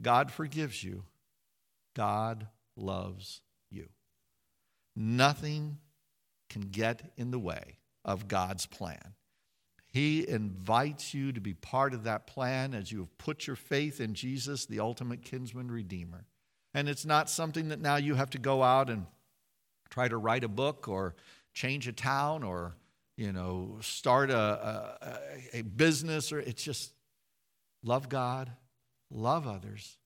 God 0.02 0.32
forgives 0.32 0.84
you. 0.84 1.04
God 1.96 2.48
loves 2.76 3.42
you. 3.70 3.90
Nothing 4.96 5.78
can 6.50 6.62
get 6.62 7.12
in 7.18 7.32
the 7.32 7.40
way 7.40 7.78
of 8.06 8.28
God's 8.28 8.66
plan. 8.66 9.14
He 9.88 10.28
invites 10.28 11.14
you 11.14 11.32
to 11.32 11.40
be 11.40 11.54
part 11.54 11.94
of 11.94 12.04
that 12.06 12.26
plan 12.26 12.74
as 12.74 12.92
you 12.92 13.00
have 13.00 13.18
put 13.18 13.46
your 13.46 13.56
faith 13.56 14.02
in 14.02 14.16
Jesus, 14.16 14.66
the 14.66 14.80
ultimate 14.80 15.22
kinsman 15.22 15.70
redeemer. 15.70 16.26
And 16.74 16.90
it's 16.90 17.06
not 17.06 17.30
something 17.30 17.70
that 17.70 17.80
now 17.80 17.98
you 17.98 18.16
have 18.16 18.32
to 18.32 18.40
go 18.40 18.64
out 18.64 18.90
and 18.90 19.06
try 19.92 20.08
to 20.08 20.18
write 20.18 20.44
a 20.44 20.48
book 20.48 20.88
or 20.88 21.16
change 21.54 21.88
a 21.88 21.94
town 21.94 22.42
or 22.42 22.76
you 23.18 23.32
know, 23.32 23.78
start 23.82 24.32
a, 24.32 24.38
a, 24.38 25.60
a 25.60 25.62
business, 25.62 26.32
or 26.32 26.40
it's 26.40 26.64
just 26.64 26.94
love 27.84 28.10
God, 28.10 28.52
love 29.12 29.48
others, 29.48 29.98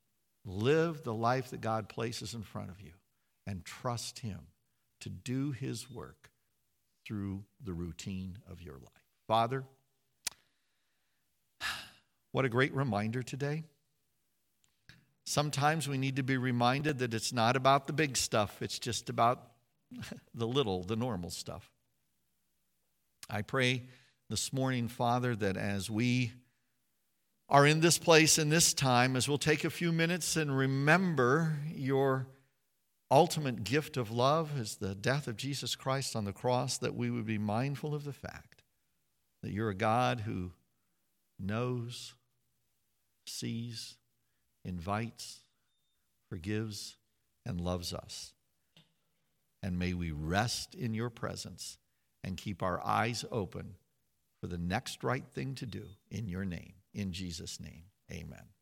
live 0.45 1.03
the 1.03 1.13
life 1.13 1.51
that 1.51 1.61
God 1.61 1.87
places 1.87 2.33
in 2.33 2.43
front 2.43 2.69
of 2.69 2.81
you, 2.81 2.91
and 3.45 3.63
trust 3.63 4.19
Him 4.19 4.39
to 5.01 5.09
do 5.09 5.51
His 5.51 5.89
work 5.89 6.31
through 7.07 7.41
the 7.63 7.73
routine 7.73 8.37
of 8.51 8.61
your 8.61 8.75
life. 8.75 9.05
Father, 9.27 9.63
what 12.33 12.43
a 12.43 12.49
great 12.49 12.75
reminder 12.75 13.23
today. 13.23 13.63
Sometimes 15.25 15.87
we 15.87 15.97
need 15.97 16.17
to 16.17 16.23
be 16.23 16.35
reminded 16.35 16.99
that 16.99 17.13
it's 17.13 17.31
not 17.31 17.55
about 17.55 17.87
the 17.87 17.93
big 17.93 18.17
stuff, 18.17 18.61
it's 18.61 18.77
just 18.77 19.09
about 19.09 19.41
the 20.35 20.47
little, 20.47 20.83
the 20.83 20.97
normal 20.97 21.29
stuff. 21.29 21.71
I 23.29 23.41
pray 23.41 23.83
this 24.29 24.51
morning, 24.51 24.89
Father, 24.89 25.33
that 25.33 25.55
as 25.55 25.89
we 25.89 26.33
are 27.47 27.65
in 27.65 27.79
this 27.79 27.97
place 27.97 28.37
in 28.37 28.49
this 28.49 28.73
time, 28.73 29.15
as 29.15 29.29
we'll 29.29 29.37
take 29.37 29.63
a 29.63 29.69
few 29.69 29.93
minutes 29.93 30.35
and 30.35 30.55
remember 30.55 31.57
your 31.73 32.27
ultimate 33.09 33.63
gift 33.63 33.97
of 33.97 34.11
love 34.11 34.59
is 34.59 34.75
the 34.75 34.95
death 34.95 35.27
of 35.27 35.37
Jesus 35.37 35.75
Christ 35.75 36.15
on 36.15 36.25
the 36.25 36.33
cross, 36.33 36.77
that 36.79 36.95
we 36.95 37.09
would 37.09 37.25
be 37.25 37.37
mindful 37.37 37.95
of 37.95 38.03
the 38.03 38.13
fact 38.13 38.63
that 39.43 39.51
you're 39.51 39.69
a 39.69 39.75
God 39.75 40.21
who 40.21 40.51
knows, 41.39 42.13
sees, 43.25 43.95
invites, 44.65 45.41
forgives, 46.29 46.97
and 47.45 47.61
loves 47.61 47.93
us. 47.93 48.33
And 49.63 49.79
may 49.79 49.93
we 49.93 50.11
rest 50.11 50.75
in 50.75 50.93
your 50.93 51.09
presence 51.09 51.77
and 52.23 52.37
keep 52.37 52.61
our 52.61 52.85
eyes 52.85 53.23
open 53.31 53.75
for 54.41 54.47
the 54.47 54.57
next 54.57 55.03
right 55.03 55.25
thing 55.33 55.55
to 55.55 55.65
do 55.65 55.83
in 56.11 56.27
your 56.27 56.45
name. 56.45 56.73
In 56.93 57.11
Jesus' 57.11 57.59
name, 57.59 57.83
amen. 58.11 58.56